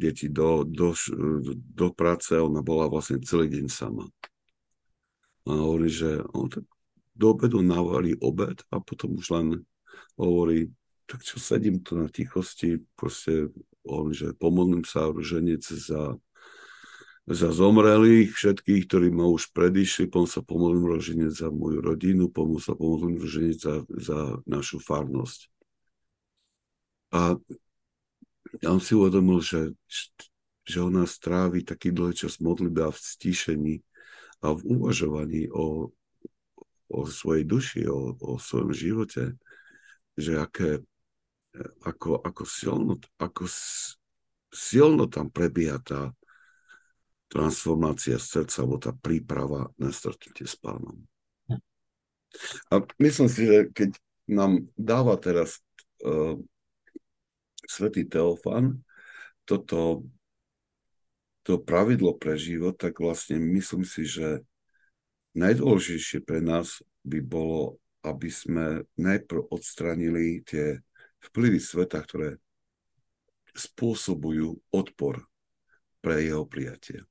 deti 0.00 0.32
do, 0.32 0.64
do, 0.64 0.96
do 1.52 1.88
práce, 1.92 2.32
ona 2.32 2.64
bola 2.64 2.88
vlastne 2.88 3.20
celý 3.20 3.52
deň 3.52 3.68
sama. 3.68 4.08
A 5.44 5.52
hovorí, 5.52 5.92
že 5.92 6.24
on 6.32 6.48
tak 6.48 6.64
do 7.12 7.36
obedu 7.36 7.60
navalí 7.60 8.16
obed 8.24 8.64
a 8.72 8.80
potom 8.80 9.20
už 9.20 9.28
len 9.36 9.46
hovorí, 10.16 10.72
tak 11.04 11.20
čo 11.20 11.36
sedím 11.36 11.84
tu 11.84 12.00
na 12.00 12.08
tichosti, 12.08 12.80
proste 12.96 13.52
on, 13.84 14.16
že 14.16 14.32
pomodlím 14.32 14.88
sa 14.88 15.12
ruženec 15.12 15.60
za, 15.60 16.16
za 17.28 17.48
zomrelých, 17.52 18.32
všetkých, 18.32 18.88
ktorí 18.88 19.12
ma 19.12 19.28
už 19.28 19.52
predišli, 19.52 20.08
potom 20.08 20.24
sa 20.24 20.40
pomodlím 20.40 20.96
ruženec 20.96 21.36
za 21.36 21.52
moju 21.52 21.84
rodinu, 21.84 22.32
potom 22.32 22.56
sa 22.56 22.72
pomodlím 22.72 23.20
ruženec 23.20 23.60
za, 23.60 23.84
za 23.92 24.40
našu 24.48 24.80
farnosť. 24.80 25.51
A 27.12 27.36
ja 28.60 28.68
som 28.72 28.80
si 28.80 28.92
uvedomil, 28.96 29.44
že, 29.44 29.76
že 30.64 30.78
ona 30.80 31.04
strávi 31.04 31.64
taký 31.64 31.92
dlhý 31.92 32.16
čas 32.16 32.40
modlitby 32.40 32.80
a 32.84 32.90
v 32.92 32.98
stíšení 32.98 33.74
a 34.42 34.56
v 34.56 34.60
uvažovaní 34.66 35.48
o, 35.52 35.92
o 36.88 37.00
svojej 37.04 37.44
duši, 37.44 37.86
o, 37.86 38.16
o 38.16 38.36
svojom 38.40 38.72
živote, 38.74 39.36
že 40.18 40.40
aké, 40.40 40.82
ako, 41.84 42.20
ako, 42.20 42.42
silno, 42.44 42.94
ako 43.20 43.44
silno 44.52 45.04
tam 45.08 45.28
prebieha 45.32 45.80
tá 45.80 46.12
transformácia 47.32 48.20
srdca, 48.20 48.60
alebo 48.60 48.76
tá 48.76 48.92
príprava 48.92 49.72
na 49.80 49.88
stretnutie 49.88 50.44
s 50.44 50.52
pánom. 50.60 51.00
A 52.68 52.84
myslím 53.00 53.28
si, 53.28 53.48
že 53.48 53.72
keď 53.72 53.96
nám 54.28 54.68
dáva 54.76 55.16
teraz 55.16 55.64
uh, 56.04 56.36
svätý 57.66 58.06
Teofan 58.06 58.82
toto 59.42 60.06
to 61.42 61.58
pravidlo 61.58 62.14
pre 62.14 62.38
život, 62.38 62.78
tak 62.78 63.02
vlastne 63.02 63.42
myslím 63.42 63.82
si, 63.82 64.06
že 64.06 64.46
najdôležitejšie 65.34 66.22
pre 66.22 66.38
nás 66.38 66.78
by 67.02 67.18
bolo, 67.18 67.82
aby 68.06 68.30
sme 68.30 68.86
najprv 68.94 69.50
odstranili 69.50 70.46
tie 70.46 70.78
vplyvy 71.30 71.58
sveta, 71.58 71.98
ktoré 71.98 72.38
spôsobujú 73.58 74.54
odpor 74.70 75.26
pre 75.98 76.22
jeho 76.22 76.46
prijatie. 76.46 77.02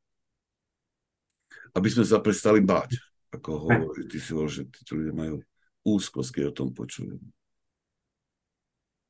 Aby 1.76 1.92
sme 1.92 2.08
sa 2.08 2.24
prestali 2.24 2.64
báť, 2.64 3.00
ako 3.36 3.68
hovorí, 3.68 4.08
ty 4.08 4.20
si 4.20 4.32
hovoril, 4.32 4.52
že 4.52 4.64
tí 4.68 4.92
ľudia 4.96 5.16
majú 5.16 5.36
úzkosť, 5.84 6.30
keď 6.40 6.44
o 6.52 6.56
tom 6.56 6.70
počujú. 6.72 7.20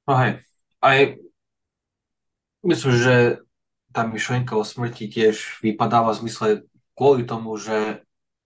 No 0.09 0.13
aj 0.81 1.21
myslím, 2.65 2.93
že 2.97 3.15
tá 3.91 4.07
myšlienka 4.07 4.55
o 4.55 4.63
smrti 4.63 5.11
tiež 5.11 5.59
vypadáva 5.59 6.15
v 6.15 6.19
zmysle 6.25 6.47
kvôli 6.95 7.27
tomu, 7.27 7.59
že 7.59 8.05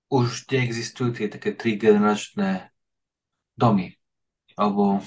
už 0.10 0.50
neexistujú 0.50 1.18
tie 1.18 1.28
také 1.30 1.54
tri 1.54 1.78
generačné 1.78 2.70
domy. 3.58 3.98
Alebo 4.58 5.04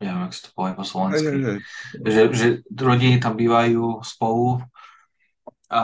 neviem, 0.00 0.32
sa 0.32 0.48
to 0.48 0.50
povie 0.56 0.72
po 0.72 0.84
hej. 1.12 1.60
Že, 2.00 2.22
že 2.32 2.46
rodiny 2.72 3.20
tam 3.20 3.36
bývajú 3.36 4.00
spolu 4.00 4.64
a 5.68 5.82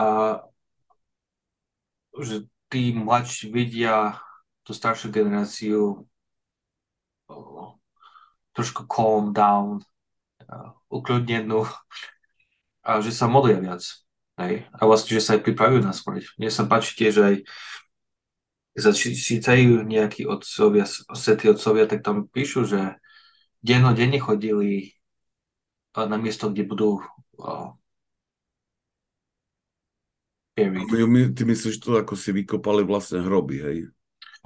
že 2.17 2.49
tí 2.67 2.91
mladší 2.97 3.53
vidia 3.53 4.17
tú 4.65 4.73
staršiu 4.73 5.13
generáciu 5.13 6.03
trošku 8.57 8.89
calm 8.89 9.31
down, 9.31 9.85
a 10.47 10.75
ukľudnenú 10.87 11.67
a 12.87 12.89
že 13.03 13.11
sa 13.11 13.27
modlia 13.27 13.59
viac. 13.59 13.83
Hej? 14.39 14.63
A 14.71 14.81
vlastne, 14.87 15.19
že 15.19 15.23
sa 15.23 15.35
aj 15.35 15.43
pripravujú 15.43 15.83
na 15.83 15.91
smrť. 15.91 16.39
Mne 16.39 16.49
sa 16.49 16.63
páči 16.63 16.95
tiež 16.95 17.15
aj 17.19 17.35
sa 18.77 18.93
čítajú 18.93 19.81
nejakí 19.81 20.29
otcovia, 20.29 20.85
svetí 21.17 21.49
otcovia, 21.49 21.89
tak 21.89 22.05
tam 22.05 22.29
píšu, 22.29 22.69
že 22.69 23.01
dennodenne 23.65 24.21
chodili 24.21 24.93
na 25.97 26.13
miesto, 26.21 26.53
kde 26.53 26.61
budú 26.61 27.01
uh, 27.41 27.73
buried. 30.53 31.33
Ty 31.33 31.41
myslíš 31.41 31.81
to, 31.81 31.97
ako 31.97 32.13
si 32.13 32.29
vykopali 32.33 32.85
vlastné 32.85 33.25
hroby, 33.25 33.57
hej? 33.65 33.77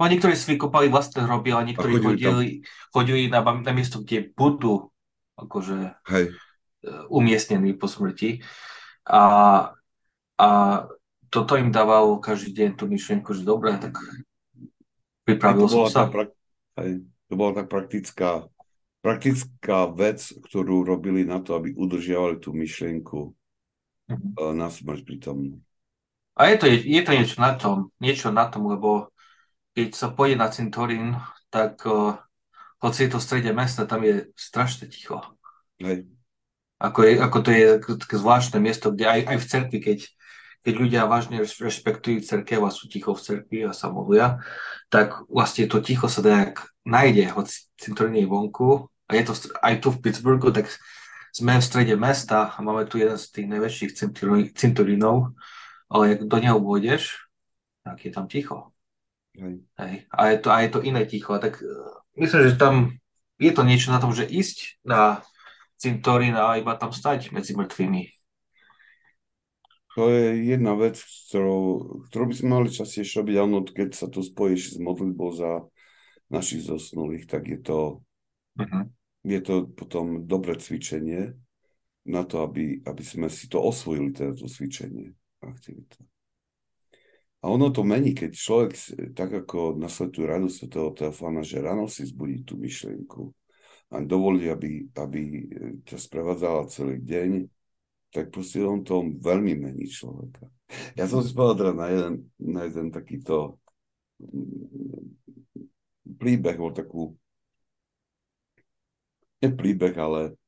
No, 0.00 0.08
niektorí 0.08 0.32
si 0.32 0.56
vykopali 0.56 0.88
vlastné 0.88 1.28
hroby, 1.28 1.52
ale 1.52 1.72
niektorí 1.72 1.92
chodili, 2.00 2.24
chodili, 2.24 2.48
chodili 2.88 3.22
na, 3.28 3.44
na 3.44 3.72
miesto, 3.76 4.00
kde 4.00 4.32
budú 4.32 4.91
akože 5.36 5.96
hej. 6.12 6.24
umiestnení 7.08 7.74
po 7.76 7.88
smrti. 7.88 8.42
A, 9.08 9.22
a 10.38 10.48
toto 11.32 11.56
im 11.56 11.72
dával 11.72 12.20
každý 12.20 12.52
deň 12.52 12.70
tú 12.76 12.84
myšlienku, 12.86 13.32
že 13.32 13.42
dobre, 13.42 13.74
tak 13.80 13.96
pripravil 15.24 15.66
som 15.66 15.88
sa. 15.88 16.06
Pra- 16.06 16.30
hej, 16.82 17.02
to 17.32 17.34
bola 17.34 17.64
tak 17.64 17.72
praktická, 17.72 18.46
praktická 19.00 19.88
vec, 19.88 20.20
ktorú 20.48 20.84
robili 20.84 21.24
na 21.24 21.40
to, 21.40 21.56
aby 21.56 21.72
udržiavali 21.72 22.36
tú 22.36 22.52
myšlienku 22.52 23.32
mm-hmm. 24.12 24.52
na 24.52 24.68
smrť 24.68 25.00
pritom. 25.08 25.56
A 26.32 26.48
je 26.48 26.56
to, 26.60 26.64
je 26.68 27.02
to 27.04 27.12
niečo 27.12 27.36
na 27.40 27.52
tom, 27.56 27.92
niečo 28.00 28.28
na 28.32 28.48
tom, 28.48 28.68
lebo 28.68 29.12
keď 29.72 29.88
sa 29.96 30.08
pôjde 30.12 30.36
na 30.36 30.48
cintorín, 30.52 31.16
tak 31.52 31.80
uh, 31.84 32.16
hoci 32.82 33.06
je 33.06 33.10
to 33.14 33.18
v 33.22 33.26
strede 33.30 33.50
mesta, 33.54 33.86
tam 33.86 34.02
je 34.02 34.34
strašne 34.34 34.90
ticho. 34.90 35.22
Hej. 35.78 36.10
Ako, 36.82 37.06
je, 37.06 37.12
ako 37.22 37.38
to 37.46 37.50
je 37.54 37.66
také 37.78 38.16
zvláštne 38.18 38.58
miesto, 38.58 38.90
kde 38.90 39.06
aj, 39.06 39.20
aj 39.30 39.38
v 39.38 39.48
cerkvi, 39.48 39.78
keď, 39.78 39.98
keď 40.66 40.74
ľudia 40.74 41.02
vážne 41.06 41.38
rešpektujú 41.46 42.26
cerkev 42.26 42.58
a 42.66 42.74
sú 42.74 42.90
ticho 42.90 43.14
v 43.14 43.22
cerkvi 43.22 43.58
a 43.62 43.70
sa 43.70 43.86
modlia, 43.86 44.42
tak 44.90 45.22
vlastne 45.30 45.70
to 45.70 45.78
ticho 45.78 46.10
sa 46.10 46.26
nejak 46.26 46.58
nájde, 46.82 47.30
hoci 47.38 47.70
cintorín 47.78 48.18
je 48.18 48.26
vonku. 48.26 48.90
A 49.06 49.14
je 49.14 49.30
to 49.30 49.34
aj 49.62 49.74
tu 49.78 49.94
v 49.94 50.00
Pittsburghu, 50.02 50.50
tak 50.50 50.66
sme 51.30 51.54
v 51.56 51.64
strede 51.64 51.94
mesta 51.94 52.50
a 52.50 52.58
máme 52.58 52.84
tu 52.90 52.98
jeden 52.98 53.14
z 53.14 53.30
tých 53.30 53.46
najväčších 53.46 53.90
cintorínov, 54.58 55.38
ale 55.86 56.18
ak 56.18 56.26
do 56.26 56.38
neho 56.40 56.58
vôjdeš, 56.58 57.30
tak 57.86 58.02
je 58.02 58.10
tam 58.10 58.26
ticho. 58.26 58.71
Hej. 59.32 59.64
Hej. 59.80 59.94
A, 60.12 60.20
je 60.28 60.38
to, 60.38 60.48
a 60.52 60.56
je 60.60 60.70
to 60.70 60.80
iné 60.84 61.02
ticho. 61.08 61.38
Tak 61.38 61.62
uh, 61.64 62.04
myslím, 62.20 62.40
že 62.52 62.60
tam 62.60 62.74
je 63.40 63.52
to 63.52 63.62
niečo 63.64 63.88
na 63.90 63.98
tom, 63.98 64.12
že 64.12 64.28
ísť 64.28 64.84
na 64.84 65.24
cintorín 65.80 66.38
a 66.38 66.60
iba 66.60 66.78
tam 66.78 66.94
stať 66.94 67.34
medzi 67.34 67.58
mŕtvými. 67.58 68.02
To 69.92 70.08
je 70.08 70.48
jedna 70.48 70.72
vec, 70.72 70.96
ktorou, 71.28 71.60
ktorou 72.08 72.26
by 72.32 72.34
sme 72.38 72.48
mali 72.48 72.68
častejšie 72.72 73.20
robiť, 73.20 73.36
áno, 73.36 73.60
keď 73.60 73.90
sa 73.92 74.06
to 74.08 74.24
spojíš 74.24 74.76
s 74.76 74.76
modlitbou 74.80 75.36
za 75.36 75.68
našich 76.32 76.64
zosnulých, 76.64 77.28
tak 77.28 77.44
je 77.44 77.60
to, 77.60 78.00
uh-huh. 78.56 78.88
je 79.20 79.40
to 79.44 79.68
potom 79.68 80.24
dobré 80.24 80.56
cvičenie 80.56 81.36
na 82.08 82.24
to, 82.24 82.40
aby, 82.40 82.80
aby 82.88 83.02
sme 83.04 83.28
si 83.28 83.52
to 83.52 83.60
osvojili, 83.60 84.16
teda 84.16 84.32
to 84.32 84.48
cvičenie, 84.48 85.12
aktivita. 85.44 86.00
A 87.42 87.50
ono 87.50 87.74
to 87.74 87.82
mení, 87.82 88.14
keď 88.14 88.30
človek, 88.38 88.70
tak 89.18 89.34
ako 89.34 89.74
na 89.74 89.90
svetú 89.90 90.22
radosť 90.22 90.70
toho 90.70 90.94
Teofána, 90.94 91.42
že 91.42 91.58
ráno 91.58 91.90
si 91.90 92.06
zbudí 92.06 92.46
tú 92.46 92.54
myšlienku, 92.54 93.34
a 93.92 94.00
dovolí, 94.00 94.48
aby, 94.48 94.88
aby 94.96 95.20
ťa 95.84 95.96
sprevádzala 96.00 96.72
celý 96.72 96.96
deň, 97.04 97.44
tak 98.08 98.32
proste 98.32 98.64
on 98.64 98.80
to 98.80 99.04
veľmi 99.20 99.52
mení 99.52 99.84
človeka. 99.84 100.48
Ja 100.96 101.04
som 101.04 101.20
si 101.20 101.36
povedal 101.36 101.56
teda 101.60 101.72
na 101.76 101.88
jeden, 101.92 102.14
na 102.40 102.60
jeden 102.64 102.88
takýto 102.88 103.60
mm, 104.16 105.12
príbeh, 106.16 106.56
bol 106.56 106.72
takú 106.72 107.12
nie 109.44 109.50
príbeh, 109.52 109.92
ale 110.00 110.40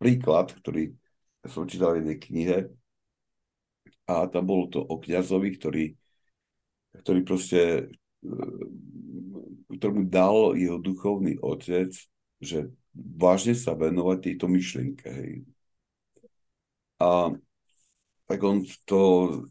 príklad, 0.00 0.56
ktorý 0.56 0.96
som 1.44 1.68
čítal 1.68 1.96
v 1.96 2.04
jednej 2.04 2.18
knihe 2.20 2.58
a 4.08 4.24
tam 4.28 4.48
bolo 4.48 4.72
to 4.72 4.80
o 4.80 4.96
kniazovi, 4.96 5.52
ktorý, 5.60 5.84
ktorý 6.98 7.20
proste 7.22 7.92
e, 8.26 8.34
ktorý 9.70 9.92
mu 9.94 10.04
dal 10.10 10.58
jeho 10.58 10.82
duchovný 10.82 11.38
otec 11.38 11.94
že 12.40 12.72
vážne 12.96 13.52
sa 13.52 13.76
venovať 13.76 14.18
tejto 14.24 14.48
myšlienke. 14.48 15.06
Hej. 15.06 15.32
A 17.00 17.36
tak 18.26 18.40
on 18.40 18.64
to 18.88 19.02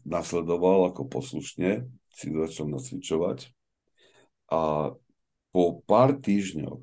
nasledoval 0.02 0.90
ako 0.90 1.06
poslušne, 1.06 1.86
si 2.10 2.26
začal 2.34 2.66
nacvičovať. 2.74 3.54
A 4.50 4.92
po 5.54 5.64
pár 5.86 6.18
týždňoch 6.18 6.82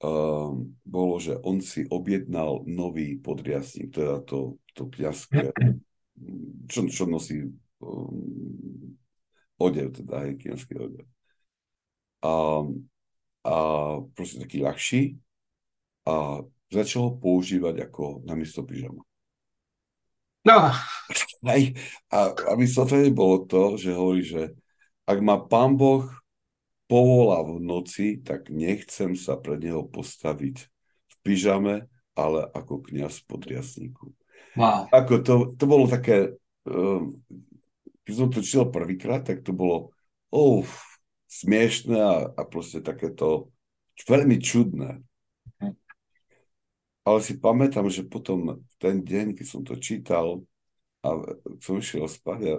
um, 0.00 0.72
bolo, 0.84 1.14
že 1.20 1.36
on 1.44 1.60
si 1.60 1.84
objednal 1.92 2.64
nový 2.64 3.20
podriasník, 3.20 3.92
teda 3.92 4.24
to, 4.24 4.56
to 4.72 4.88
kniazské, 4.88 5.52
čo, 6.68 6.88
čo 6.88 7.04
nosí 7.04 7.52
um, 7.84 8.85
odev, 9.56 9.92
teda 9.96 10.24
hej, 10.26 10.36
kniazský 10.40 10.74
odev. 10.76 11.06
A 12.24 12.64
a 13.46 13.54
proste 14.10 14.42
taký 14.42 14.58
ľahší 14.58 15.02
a 16.02 16.42
začal 16.66 17.00
ho 17.06 17.12
používať 17.14 17.86
ako 17.86 18.26
namiesto 18.26 18.66
pyžama. 18.66 19.06
No. 20.42 20.74
Aj, 21.46 21.62
a, 22.10 22.18
a 22.34 22.52
vysvetlenie 22.58 23.14
bolo 23.14 23.46
to, 23.46 23.78
že 23.78 23.94
hovorí, 23.94 24.26
že 24.26 24.50
ak 25.06 25.18
ma 25.22 25.38
pán 25.38 25.78
Boh 25.78 26.10
povolá 26.90 27.46
v 27.46 27.62
noci, 27.62 28.18
tak 28.18 28.50
nechcem 28.50 29.14
sa 29.14 29.38
pred 29.38 29.62
neho 29.62 29.86
postaviť 29.86 30.66
v 31.06 31.14
pyžame, 31.22 31.86
ale 32.18 32.50
ako 32.50 32.82
kniaz 32.82 33.22
pod 33.22 33.46
riasníku. 33.46 34.10
Wow. 34.58 34.90
Ako 34.90 35.14
to, 35.22 35.34
to 35.54 35.64
bolo 35.70 35.86
také, 35.86 36.34
um, 36.66 37.14
keď 38.06 38.14
som 38.14 38.28
to 38.30 38.38
čítal 38.38 38.70
prvýkrát, 38.70 39.26
tak 39.26 39.42
to 39.42 39.50
bolo, 39.50 39.90
oh, 40.30 40.62
smiešné 41.26 41.98
a, 41.98 42.16
a 42.30 42.42
proste 42.46 42.78
takéto 42.78 43.50
veľmi 44.06 44.38
čudné. 44.38 45.02
Mhm. 45.58 45.74
Ale 47.02 47.18
si 47.22 47.34
pamätám, 47.38 47.90
že 47.90 48.06
potom 48.06 48.62
ten 48.78 49.02
deň, 49.02 49.34
keď 49.34 49.46
som 49.46 49.62
to 49.66 49.74
čítal 49.74 50.46
a 51.02 51.18
som 51.62 51.78
išiel 51.78 52.06
spať 52.06 52.40
a, 52.46 52.54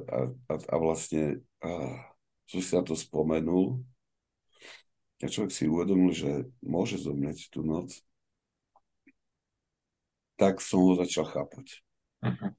a, 0.51 0.53
a 0.55 0.75
vlastne 0.79 1.43
a, 1.63 1.95
som 2.47 2.60
si 2.60 2.71
na 2.75 2.83
to 2.83 2.95
spomenul 2.95 3.83
a 5.19 5.27
človek 5.27 5.51
si 5.51 5.67
uvedomil, 5.67 6.13
že 6.13 6.47
môže 6.63 7.01
zomrieť 7.01 7.49
tú 7.51 7.65
noc, 7.65 7.91
tak 10.38 10.62
som 10.62 10.86
ho 10.86 10.93
začal 10.95 11.25
chápať. 11.25 11.81
Uh-huh. 12.21 12.53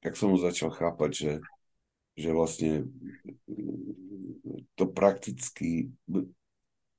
Tak 0.00 0.16
som 0.16 0.32
začal 0.36 0.72
chápať, 0.72 1.10
že, 1.12 1.32
že 2.16 2.30
vlastne 2.32 2.88
to 4.80 4.84
prakticky, 4.88 5.92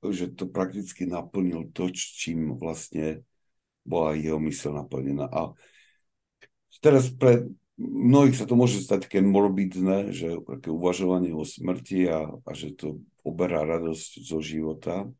že 0.06 0.30
to 0.38 0.46
prakticky 0.46 1.06
naplnil 1.06 1.70
to, 1.74 1.90
čím 1.90 2.54
vlastne 2.54 3.26
bola 3.82 4.14
jeho 4.14 4.38
mysl 4.38 4.70
naplnená. 4.70 5.26
A 5.26 5.50
teraz 6.78 7.10
pre 7.10 7.50
mnohých 7.78 8.38
sa 8.38 8.46
to 8.46 8.54
môže 8.54 8.78
stať 8.82 9.10
také 9.10 9.18
morbidné, 9.18 10.14
že 10.14 10.38
také 10.46 10.70
uvažovanie 10.70 11.34
o 11.34 11.42
smrti 11.42 12.06
a, 12.06 12.30
a 12.30 12.50
že 12.54 12.74
to 12.78 13.02
oberá 13.26 13.66
radosť 13.66 14.22
zo 14.22 14.38
života, 14.38 15.10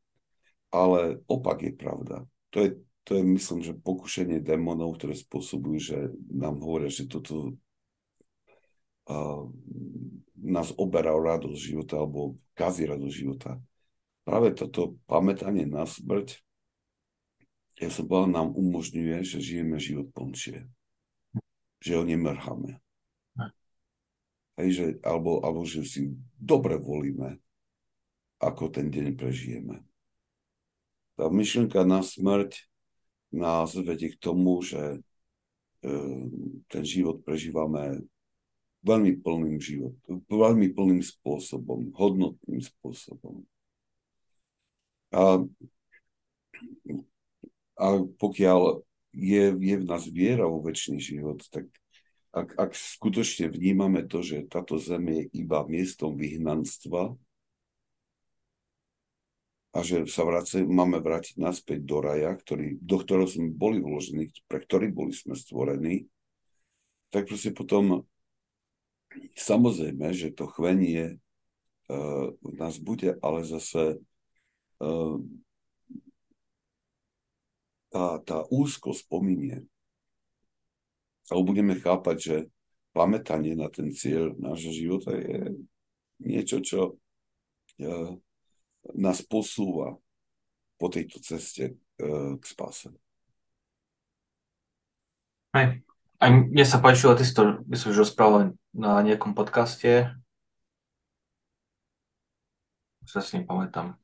ale 0.70 1.22
opak 1.26 1.66
je 1.66 1.72
pravda. 1.74 2.16
To 2.54 2.62
je, 2.62 2.68
to 3.02 3.18
je 3.18 3.22
myslím, 3.26 3.60
že 3.66 3.74
pokušenie 3.74 4.38
démonov, 4.38 4.98
ktoré 4.98 5.18
spôsobujú, 5.18 5.78
že 5.78 5.98
nám 6.30 6.62
hovoria, 6.62 6.92
že 6.92 7.10
toto 7.10 7.58
nás 10.42 10.68
oberá 10.74 11.14
o 11.14 11.22
radosť 11.22 11.58
života 11.58 11.98
alebo 11.98 12.38
kazí 12.54 12.86
radosť 12.86 13.14
života. 13.14 13.58
Práve 14.22 14.54
toto 14.54 14.98
pamätanie 15.10 15.66
na 15.66 15.82
smrť, 15.82 16.38
ja 17.82 17.90
som 17.90 18.06
povedal, 18.06 18.30
nám 18.30 18.48
umožňuje, 18.54 19.26
že 19.26 19.42
žijeme 19.42 19.82
život 19.82 20.14
plnšie. 20.14 20.70
Že 21.82 21.92
ho 21.98 22.02
nemrháme. 22.06 22.78
hej, 24.62 24.68
že, 24.70 24.86
alebo, 25.02 25.42
alebo 25.42 25.66
že 25.66 25.82
si 25.82 26.14
dobre 26.38 26.78
volíme, 26.78 27.42
ako 28.38 28.70
ten 28.70 28.86
deň 28.86 29.18
prežijeme. 29.18 29.82
Tá 31.18 31.26
myšlienka 31.26 31.82
na 31.82 32.06
smrť 32.06 32.70
nás 33.34 33.74
vedie 33.74 34.14
k 34.14 34.20
tomu, 34.20 34.62
že 34.62 34.78
e, 34.78 34.98
ten 36.70 36.82
život 36.86 37.24
prežívame 37.26 38.04
veľmi 38.82 39.22
plným 39.22 39.58
život, 39.62 39.94
veľmi 40.26 40.74
plným 40.74 41.02
spôsobom, 41.02 41.94
hodnotným 41.94 42.60
spôsobom. 42.60 43.46
A, 45.14 45.44
a 47.78 47.86
pokiaľ 48.18 48.82
je, 49.12 49.44
je 49.54 49.74
v 49.78 49.84
nás 49.86 50.02
viera 50.08 50.48
vo 50.48 50.64
väčší 50.64 50.98
život, 50.98 51.38
tak 51.52 51.68
ak, 52.32 52.56
ak 52.56 52.70
skutočne 52.72 53.52
vnímame 53.52 54.08
to, 54.08 54.24
že 54.24 54.48
táto 54.48 54.80
zem 54.80 55.04
je 55.12 55.22
iba 55.44 55.62
miestom 55.68 56.16
vyhnanstva 56.16 57.12
a 59.72 59.78
že 59.84 60.04
sa 60.08 60.24
vrace, 60.24 60.64
máme 60.64 61.00
vrátiť 61.00 61.36
naspäť 61.36 61.84
do 61.84 62.00
raja, 62.00 62.32
ktorý, 62.32 62.80
do 62.80 62.96
ktorého 63.00 63.28
sme 63.28 63.52
boli 63.52 63.84
vložení, 63.84 64.32
pre 64.48 64.64
ktorý 64.64 64.88
boli 64.92 65.12
sme 65.12 65.36
stvorení, 65.36 66.08
tak 67.12 67.28
proste 67.28 67.52
potom 67.52 68.04
samozrejme, 69.36 70.12
že 70.12 70.34
to 70.34 70.48
chvenie 70.48 71.18
uh, 71.88 72.32
nás 72.42 72.78
bude, 72.78 73.16
ale 73.20 73.44
zase 73.44 74.00
uh, 74.80 75.16
tá, 77.92 78.18
tá 78.24 78.38
úzko 78.48 78.96
spominie. 78.96 79.64
Alebo 81.30 81.54
budeme 81.54 81.76
chápať, 81.76 82.16
že 82.18 82.36
pamätanie 82.92 83.56
na 83.56 83.68
ten 83.72 83.92
cieľ 83.92 84.36
nášho 84.36 84.72
života 84.72 85.16
je 85.16 85.56
niečo, 86.20 86.60
čo 86.60 86.80
uh, 86.92 88.12
nás 88.96 89.18
posúva 89.24 89.96
po 90.76 90.86
tejto 90.90 91.22
ceste 91.22 91.76
uh, 92.02 92.36
k 92.36 92.44
spáse. 92.44 92.90
Aj, 95.52 95.68
aj 96.22 96.30
mne 96.30 96.62
sa 96.62 96.78
páčilo, 96.78 97.18
ty 97.18 97.26
si 97.26 97.34
to 97.34 97.66
myslím, 97.66 97.90
že 97.90 98.02
rozprával 98.06 98.54
na 98.70 99.02
nejakom 99.02 99.34
podcaste. 99.34 100.06
Sa 103.02 103.18
si 103.18 103.42
nepamätám. 103.42 103.98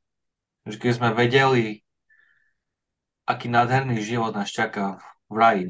Že 0.67 0.75
keď 0.83 0.91
sme 0.99 1.09
vedeli, 1.15 1.79
aký 3.23 3.47
nádherný 3.47 4.03
život 4.03 4.35
nás 4.35 4.51
čaká 4.51 4.99
v 5.31 5.35
raji, 5.39 5.69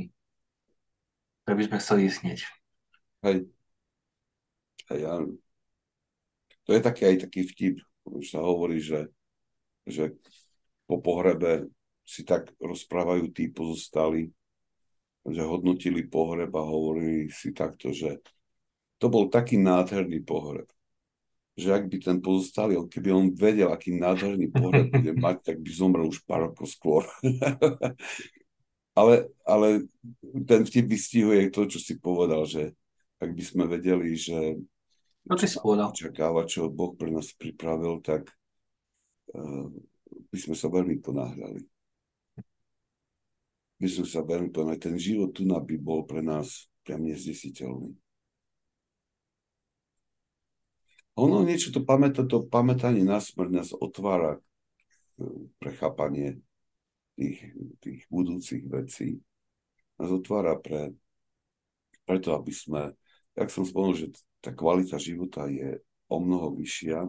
tak 1.45 1.53
by 1.53 1.63
sme 1.69 1.77
chceli 1.77 2.01
hneď. 2.09 2.39
Hej. 3.21 3.38
Hej, 4.89 4.99
ja... 5.05 5.13
To 6.65 6.69
je 6.73 6.81
taký 6.81 7.01
aj 7.13 7.29
taký 7.29 7.41
vtip, 7.45 7.75
už 8.05 8.25
sa 8.29 8.41
hovorí, 8.45 8.77
že, 8.77 9.09
že 9.89 10.13
po 10.85 11.01
pohrebe 11.01 11.69
si 12.05 12.25
tak 12.25 12.53
rozprávajú 12.57 13.29
tí 13.33 13.49
pozostali, 13.49 14.33
že 15.27 15.43
hodnotili 15.43 16.08
pohreb 16.08 16.51
a 16.55 16.63
hovorili 16.63 17.27
si 17.34 17.51
takto, 17.51 17.91
že 17.91 18.23
to 18.99 19.08
bol 19.08 19.27
taký 19.32 19.60
nádherný 19.60 20.23
pohreb, 20.23 20.67
že 21.60 21.75
ak 21.75 21.91
by 21.91 21.97
ten 21.99 22.17
pozostalý, 22.23 22.79
keby 22.88 23.10
on 23.12 23.27
vedel, 23.36 23.71
aký 23.71 23.95
nádherný 23.95 24.51
pohreb 24.51 24.88
bude 24.95 25.12
mať, 25.15 25.51
tak 25.51 25.58
by 25.60 25.69
zomrel 25.71 26.08
už 26.08 26.23
pár 26.23 26.51
rokov 26.51 26.71
skôr. 26.71 27.03
ale, 28.99 29.32
ale 29.43 29.88
ten 30.47 30.63
vtip 30.63 30.88
vystihuje 30.88 31.51
to, 31.51 31.67
čo 31.67 31.79
si 31.79 31.99
povedal, 31.99 32.47
že 32.47 32.75
ak 33.19 33.36
by 33.36 33.43
sme 33.43 33.63
vedeli, 33.67 34.15
že 34.15 34.55
no, 35.27 35.36
čo 35.36 35.47
si 35.47 35.60
povedal? 35.60 35.91
očakáva, 35.91 36.47
čo 36.47 36.71
Boh 36.71 36.95
pre 36.95 37.12
nás 37.12 37.36
pripravil, 37.36 37.99
tak 37.99 38.32
uh, 39.36 39.67
by 40.32 40.38
sme 40.39 40.55
sa 40.55 40.71
veľmi 40.71 41.03
ponáhľali. 41.03 41.78
Sme 43.79 44.03
sa 44.03 44.19
veľmi 44.27 44.51
ponáhľali. 44.51 44.83
Ten 44.83 44.99
život 44.99 45.31
tu 45.31 45.47
by 45.47 45.75
bol 45.79 46.03
pre 46.03 46.19
nás 46.19 46.67
priam 46.83 46.99
neznesiteľný. 47.07 47.95
Ono 51.19 51.43
niečo 51.43 51.75
to 51.75 51.83
pamätá, 51.83 52.23
to 52.23 52.47
pamätanie 52.47 53.03
na 53.03 53.19
smrť 53.19 53.49
nás 53.51 53.69
otvára 53.75 54.39
e, 54.39 54.41
pre 55.59 55.75
chápanie 55.75 56.39
tých, 57.19 57.39
tých 57.83 57.99
budúcich 58.07 58.63
vecí. 58.71 59.19
Nás 59.99 60.11
otvára 60.15 60.55
pre, 60.55 60.95
preto, 62.07 62.31
aby 62.31 62.55
sme, 62.55 62.95
jak 63.35 63.51
som 63.51 63.67
spomenul, 63.67 63.99
že 63.99 64.07
tá 64.39 64.55
kvalita 64.55 64.95
života 64.95 65.51
je 65.51 65.83
o 66.07 66.17
mnoho 66.23 66.55
vyššia, 66.55 67.03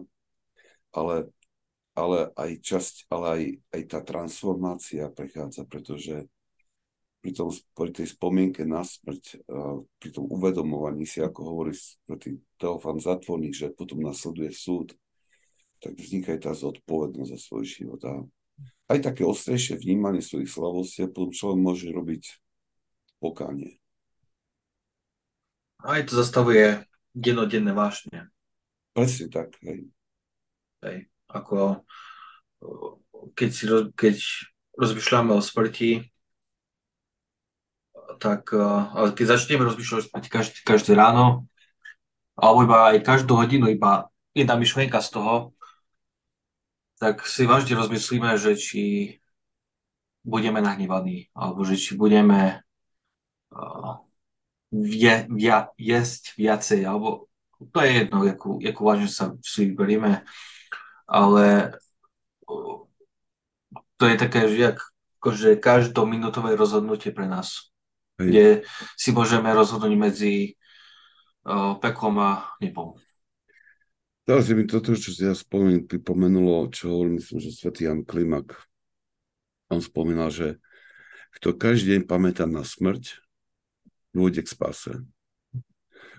ale, 0.91 1.31
ale 1.95 2.35
aj 2.35 2.51
časť, 2.59 2.95
ale 3.07 3.25
aj, 3.31 3.43
aj 3.79 3.81
tá 3.87 3.99
transformácia 4.03 5.07
prechádza, 5.07 5.63
pretože 5.63 6.27
pri, 7.21 7.31
tom, 7.37 7.53
pri 7.77 7.93
tej 7.93 8.09
spomienke 8.09 8.65
na 8.65 8.81
smrť, 8.81 9.45
pri 10.01 10.09
tom 10.09 10.25
uvedomovaní 10.25 11.05
si, 11.05 11.21
ako 11.21 11.39
hovorí 11.53 11.77
proti 12.03 12.41
Teofan 12.57 12.97
Zatvorník, 12.97 13.53
že 13.53 13.71
potom 13.71 14.01
nasleduje 14.01 14.49
súd, 14.49 14.97
tak 15.81 15.97
vzniká 15.97 16.33
aj 16.33 16.41
tá 16.49 16.51
zodpovednosť 16.57 17.29
za 17.29 17.39
svoj 17.39 17.63
život. 17.65 18.01
A 18.05 18.25
aj 18.91 18.99
také 19.05 19.21
ostrejšie 19.25 19.79
vnímanie 19.79 20.21
svojich 20.21 20.49
slavostí 20.49 21.05
a 21.05 21.13
potom 21.13 21.31
človek 21.31 21.59
môže 21.61 21.87
robiť 21.89 22.23
pokánie. 23.21 23.77
Aj 25.81 26.01
to 26.05 26.13
zastavuje 26.13 26.85
denodenné 27.13 27.73
vášne. 27.73 28.29
Presne 28.93 29.31
tak, 29.31 29.57
hej. 29.65 29.89
Hej. 30.85 31.09
Ako 31.31 31.81
keď, 33.33 33.49
si, 33.49 33.65
keď 33.95 34.15
rozmýšľame 34.77 35.33
o 35.33 35.41
smrti, 35.41 36.10
tak 38.19 38.51
eh, 38.51 38.81
ale 38.97 39.13
keď 39.15 39.37
začneme 39.37 39.63
rozmýšľať 39.67 40.27
každý, 40.27 40.59
každé 40.65 40.91
ráno, 40.97 41.45
alebo 42.35 42.65
iba 42.65 42.77
aj 42.95 43.05
každú 43.05 43.37
hodinu, 43.37 43.69
iba 43.69 44.09
jedna 44.33 44.55
myšlienka 44.57 44.97
z 45.03 45.09
toho, 45.13 45.33
tak 46.97 47.25
si 47.25 47.45
vážne 47.49 47.77
rozmyslíme, 47.77 48.37
že 48.37 48.57
či 48.57 48.83
budeme 50.21 50.61
nahnevaní, 50.61 51.33
alebo 51.33 51.65
že 51.65 51.77
či 51.77 51.97
budeme 51.97 52.61
uh, 53.53 53.97
vie, 54.69 55.25
via, 55.33 55.73
jesť 55.81 56.37
viacej, 56.37 56.85
alebo 56.85 57.25
to 57.73 57.77
je 57.81 58.05
jedno, 58.05 58.21
akú, 58.21 58.61
akú 58.61 58.81
vážne 58.85 59.09
sa 59.09 59.33
si 59.41 59.73
vyberieme, 59.73 60.21
ale 61.09 61.73
uh, 62.45 62.85
to 63.97 64.03
je 64.05 64.15
také, 64.17 64.45
že, 64.45 64.77
akože 65.21 65.57
minútové 66.05 66.53
rozhodnutie 66.53 67.09
pre 67.09 67.25
nás 67.25 67.70
kde 68.29 68.45
si 68.99 69.09
môžeme 69.09 69.49
rozhodnúť 69.49 69.93
medzi 69.97 70.33
uh, 71.47 71.77
peklom 71.81 72.17
a 72.21 72.31
nebom. 72.61 72.93
Teraz 74.21 74.47
mi 74.53 74.69
toto, 74.69 74.93
čo 74.93 75.09
si 75.09 75.25
ja 75.25 75.33
spomenul, 75.33 75.89
pripomenulo, 75.89 76.69
čo 76.69 76.93
hovorím, 76.93 77.17
myslím, 77.17 77.41
že 77.41 77.57
svätý 77.57 77.89
Jan 77.89 78.05
Klimak. 78.05 78.53
On 79.73 79.81
spomínal, 79.81 80.29
že 80.29 80.61
kto 81.39 81.57
každý 81.57 81.97
deň 81.97 82.01
pamätá 82.05 82.45
na 82.45 82.61
smrť, 82.61 83.17
dôjde 84.13 84.45
k 84.45 84.51
spáse. 84.51 84.93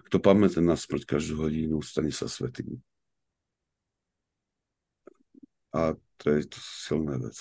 Kto 0.09 0.17
pamätá 0.19 0.61
na 0.61 0.75
smrť 0.75 1.05
každú 1.17 1.47
hodinu, 1.47 1.79
stane 1.81 2.11
sa 2.11 2.27
svetým. 2.27 2.81
A 5.73 5.97
to 6.21 6.27
je 6.37 6.45
to 6.49 6.59
silné 6.61 7.17
vec. 7.17 7.39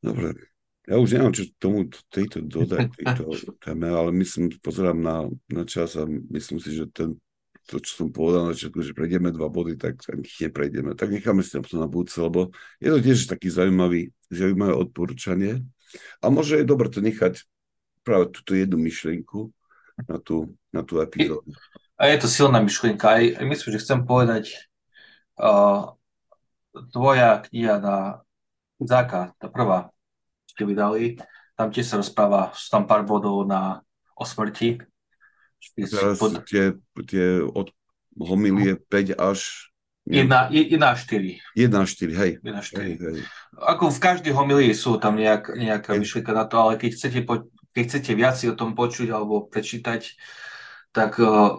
Dobre, 0.00 0.36
ja 0.82 0.98
už 0.98 1.14
neviem, 1.14 1.34
čo 1.34 1.46
tomu 1.62 1.86
tejto 2.10 2.42
dodať, 2.42 2.90
tejto 2.98 3.22
téme, 3.62 3.86
ale 3.86 4.10
myslím, 4.18 4.50
pozerám 4.58 4.98
na, 4.98 5.16
na 5.46 5.62
čas 5.62 5.94
a 5.94 6.02
myslím 6.06 6.58
si, 6.58 6.74
že 6.74 6.90
ten, 6.90 7.14
to, 7.70 7.78
čo 7.78 8.02
som 8.02 8.08
povedal 8.10 8.50
na 8.50 8.54
začiatku, 8.54 8.82
že 8.82 8.96
prejdeme 8.96 9.30
dva 9.30 9.46
body, 9.46 9.78
tak 9.78 10.02
ich 10.26 10.42
neprejdeme. 10.42 10.98
Tak 10.98 11.14
necháme 11.14 11.46
si 11.46 11.54
to 11.54 11.78
na 11.78 11.86
budúce, 11.86 12.18
lebo 12.18 12.50
je 12.82 12.90
to 12.90 12.98
tiež 12.98 13.30
taký 13.30 13.46
zaujímavý, 13.46 14.10
zaujímavé 14.26 14.74
odporúčanie. 14.74 15.62
A 16.18 16.32
môže 16.34 16.58
je 16.58 16.66
dobre 16.66 16.90
to 16.90 16.98
nechať 16.98 17.46
práve 18.02 18.34
túto 18.34 18.58
jednu 18.58 18.82
myšlienku 18.82 19.54
na 20.10 20.18
tú, 20.18 20.58
na 20.74 20.82
tú 20.82 20.98
epizódu. 20.98 21.46
A 21.94 22.10
je 22.10 22.18
to 22.18 22.26
silná 22.26 22.58
myšlienka. 22.58 23.06
Aj, 23.06 23.22
aj 23.38 23.46
myslím, 23.46 23.68
že 23.78 23.82
chcem 23.86 24.00
povedať, 24.02 24.44
uh, 25.38 25.94
tvoja 26.90 27.46
kniha 27.46 27.78
na 27.78 27.96
Záka, 28.82 29.30
tá 29.38 29.46
prvá, 29.46 29.94
ste 30.52 30.68
vydali. 30.68 31.16
Tam 31.56 31.72
tiež 31.72 31.86
sa 31.88 31.96
rozpráva, 31.96 32.52
sú 32.52 32.68
tam 32.68 32.84
pár 32.84 33.08
bodov 33.08 33.48
na, 33.48 33.80
o 34.12 34.24
smrti. 34.24 34.84
Teraz 35.76 36.20
pod... 36.20 36.44
tie, 36.44 36.76
tie 37.08 37.40
od 37.40 37.72
homilie 38.20 38.76
5 38.76 39.16
až... 39.16 39.70
1 40.02 40.26
až 40.82 40.98
4. 41.06 41.38
1 41.54 41.70
až 41.78 41.88
4, 41.94 42.20
hej. 42.20 42.30
1 42.42 42.58
až 42.58 42.66
4. 42.74 42.82
Hej, 42.82 42.92
hej. 42.98 43.22
Ako 43.54 43.94
v 43.94 44.02
každej 44.02 44.32
homilii 44.34 44.74
sú 44.74 44.98
tam 44.98 45.14
nejak, 45.14 45.54
nejaká 45.54 45.94
myšlienka 45.94 46.34
na 46.34 46.44
to, 46.50 46.58
ale 46.58 46.74
keď 46.74 46.90
chcete, 46.98 47.20
po, 47.22 47.46
keď 47.70 47.82
chcete 47.86 48.12
viac 48.18 48.36
o 48.42 48.58
tom 48.58 48.74
počuť 48.74 49.14
alebo 49.14 49.46
prečítať, 49.46 50.18
tak 50.90 51.22
uh, 51.22 51.54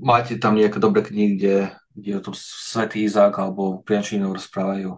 máte 0.00 0.40
tam 0.40 0.56
nejaké 0.56 0.80
dobré 0.80 1.04
knihy, 1.04 1.36
kde, 1.36 1.56
kde 1.92 2.10
o 2.18 2.24
tom 2.24 2.34
Svetý 2.34 3.04
Izák 3.04 3.36
alebo 3.36 3.84
Priančinov 3.84 4.40
rozprávajú. 4.40 4.96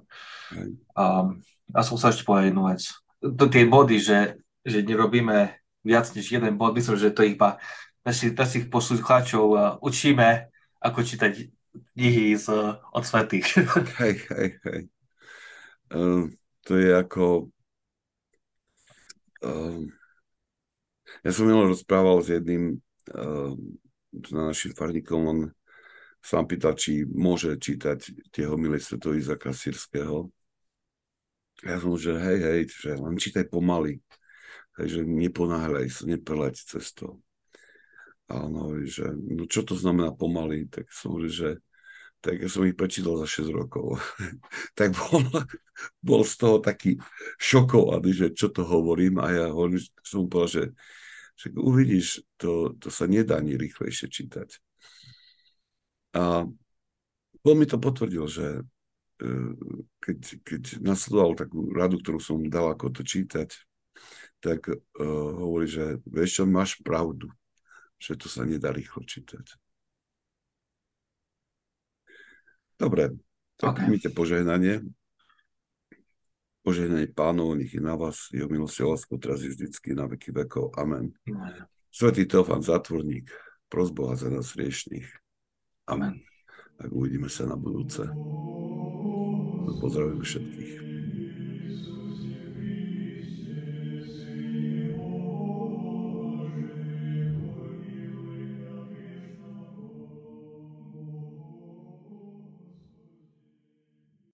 Um, 0.94 1.42
a 1.72 1.80
som 1.85 1.96
sa 1.96 2.12
ešte 2.12 2.28
povedať 2.28 2.52
jednu 2.52 2.64
vec. 2.68 2.82
To 3.22 3.44
tie 3.48 3.64
body, 3.64 3.96
že, 3.98 4.38
že 4.62 4.85
nerobíme 4.85 5.56
viac 5.82 6.06
než 6.14 6.26
jeden 6.30 6.54
bod, 6.54 6.76
myslím, 6.76 6.96
že 6.96 7.14
to 7.14 7.26
iba 7.26 7.58
našich, 8.06 8.35
našich 8.35 8.66
poslucháčov 8.70 9.46
uh, 9.52 9.61
učíme, 9.82 10.50
ako 10.82 11.00
čítať 11.02 11.32
knihy 11.94 12.37
z, 12.37 12.46
od 12.92 13.02
svetých. 13.06 13.46
Hej, 14.02 14.14
hej, 14.28 14.48
hej. 14.66 14.80
Uh, 15.92 16.28
to 16.66 16.76
je 16.76 16.90
ako... 16.92 17.50
Uh, 19.42 19.87
ja 21.22 21.30
som 21.35 21.46
minul 21.46 21.70
rozprával 21.70 22.22
s 22.22 22.30
jedným 22.30 22.78
uh, 23.14 23.54
našim 24.30 24.74
farníkom, 24.74 25.20
on 25.26 25.38
sa 26.22 26.42
pýtal, 26.46 26.78
či 26.78 27.02
môže 27.02 27.58
čítať 27.58 28.30
tie 28.30 28.46
homily 28.46 28.78
Sveto 28.78 29.11
Izaka 29.11 29.50
Sýrského. 29.50 30.30
Ja 31.62 31.79
som 31.79 31.94
že 31.94 32.18
hej, 32.18 32.38
hej, 32.42 32.61
že 32.70 32.90
len 32.98 33.14
čítaj 33.14 33.46
pomaly. 33.46 34.03
Takže 34.75 35.05
neponáhľaj 35.05 35.87
sa, 35.92 36.03
nepreleď 36.11 36.55
cez 36.59 36.90
to. 36.96 37.22
A 38.33 38.48
on 38.48 38.57
hovorí, 38.57 38.88
že 38.88 39.05
no 39.12 39.44
čo 39.44 39.62
to 39.62 39.77
znamená 39.77 40.11
pomaly? 40.16 40.66
Tak 40.66 40.88
som 40.90 41.14
hovoril, 41.14 41.31
že 41.31 41.51
tak 42.22 42.38
ja 42.38 42.48
som 42.48 42.62
ich 42.62 42.79
prečítal 42.79 43.18
za 43.18 43.27
6 43.27 43.51
rokov. 43.51 43.98
tak 44.79 44.94
bol, 44.94 45.27
bol 45.98 46.22
z 46.22 46.35
toho 46.38 46.57
taký 46.62 46.96
šokovaný, 47.37 48.11
že 48.14 48.27
čo 48.31 48.48
to 48.55 48.62
hovorím 48.62 49.18
a 49.18 49.27
ja 49.31 49.46
hovorím, 49.51 49.83
som 50.07 50.31
povedal, 50.31 50.51
že, 50.51 50.64
že 51.35 51.46
uvidíš, 51.59 52.22
to, 52.38 52.79
to 52.79 52.88
sa 52.94 53.11
nedá 53.11 53.42
ani 53.42 53.59
rýchlejšie 53.59 54.07
čítať. 54.07 54.48
A 56.14 56.46
on 57.42 57.57
mi 57.59 57.66
to 57.66 57.83
potvrdil, 57.83 58.25
že 58.31 58.62
keď, 60.02 60.18
keď 60.42 60.62
nasledoval 60.82 61.38
takú 61.38 61.70
radu, 61.70 62.02
ktorú 62.02 62.18
som 62.18 62.42
dal, 62.50 62.74
ako 62.74 62.90
to 62.90 63.02
čítať, 63.06 63.54
tak 64.42 64.66
uh, 64.66 64.76
hovorí, 65.38 65.70
že 65.70 66.02
vieš 66.02 66.42
čo, 66.42 66.44
máš 66.50 66.82
pravdu, 66.82 67.30
že 68.02 68.18
to 68.18 68.26
sa 68.26 68.42
nedá 68.42 68.74
rýchlo 68.74 69.06
čítať. 69.06 69.54
Dobre, 72.74 73.14
tak 73.54 73.78
okay. 73.78 73.87
mýte 73.87 74.11
požehnanie. 74.11 74.82
Požehnanie 76.66 77.11
pánov, 77.11 77.54
nech 77.58 77.74
je 77.74 77.82
na 77.82 77.94
vás, 77.94 78.30
jeho 78.35 78.46
milosť 78.50 78.82
a 78.82 78.94
lásku 78.94 79.14
teraz 79.18 79.42
je 79.42 79.50
vždycky 79.54 79.94
na 79.94 80.11
veky 80.11 80.35
vekov. 80.35 80.74
Amen. 80.78 81.14
Amen. 81.26 81.66
Svetý 81.90 82.26
Teofan, 82.26 82.62
zatvorník, 82.62 83.30
pros 83.70 83.90
Boha 83.94 84.18
za 84.18 84.30
nás 84.30 84.54
riešných. 84.54 85.06
Amen. 85.90 86.22
Tak 86.78 86.90
uvidíme 86.90 87.30
sa 87.30 87.46
na 87.46 87.58
budúce. 87.58 88.06
Pozdravujem 89.62 90.20
všetkých. 90.20 90.91